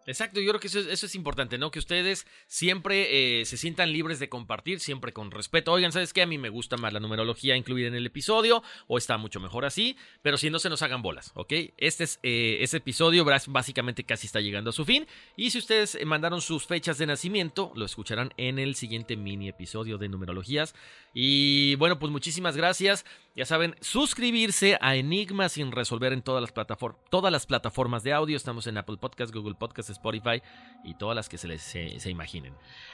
[0.05, 1.71] Exacto, yo creo que eso es, importante, ¿no?
[1.71, 5.71] Que ustedes siempre eh, se sientan libres de compartir, siempre con respeto.
[5.71, 6.21] Oigan, ¿sabes qué?
[6.21, 9.65] A mí me gusta más la numerología incluida en el episodio, o está mucho mejor
[9.65, 11.53] así, pero si no se nos hagan bolas, ¿ok?
[11.77, 15.07] Este es eh, ese episodio básicamente casi está llegando a su fin,
[15.37, 19.49] y si ustedes eh, mandaron sus fechas de nacimiento, lo escucharán en el siguiente mini
[19.49, 20.75] episodio de numerologías.
[21.13, 23.05] Y bueno, pues muchísimas gracias.
[23.35, 28.13] Ya saben, suscribirse a Enigma sin resolver en todas las, plataform todas las plataformas de
[28.13, 28.37] audio.
[28.37, 30.43] Estamos en Apple Podcast, Google Podcast, Spotify
[30.83, 32.53] y todas las que se les se, se imaginen.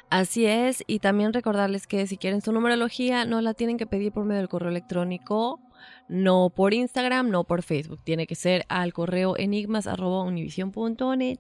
[0.10, 4.14] Así es, y también recordarles que si quieren su numerología, no la tienen que pedir
[4.14, 5.60] por medio del correo electrónico,
[6.08, 8.00] no por Instagram, no por Facebook.
[8.06, 11.40] Tiene que ser al correo enigmas.univision.net.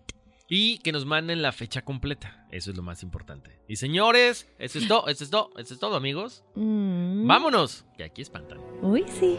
[0.51, 2.47] Y que nos manden la fecha completa.
[2.49, 3.61] Eso es lo más importante.
[3.67, 6.43] Y señores, eso es todo, eso es todo, eso es todo, amigos.
[6.55, 7.27] Mm.
[7.27, 8.59] Vámonos, que aquí espantan.
[8.81, 9.38] Uy, sí.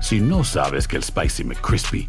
[0.00, 2.08] Si no sabes que el Spicy McCrispy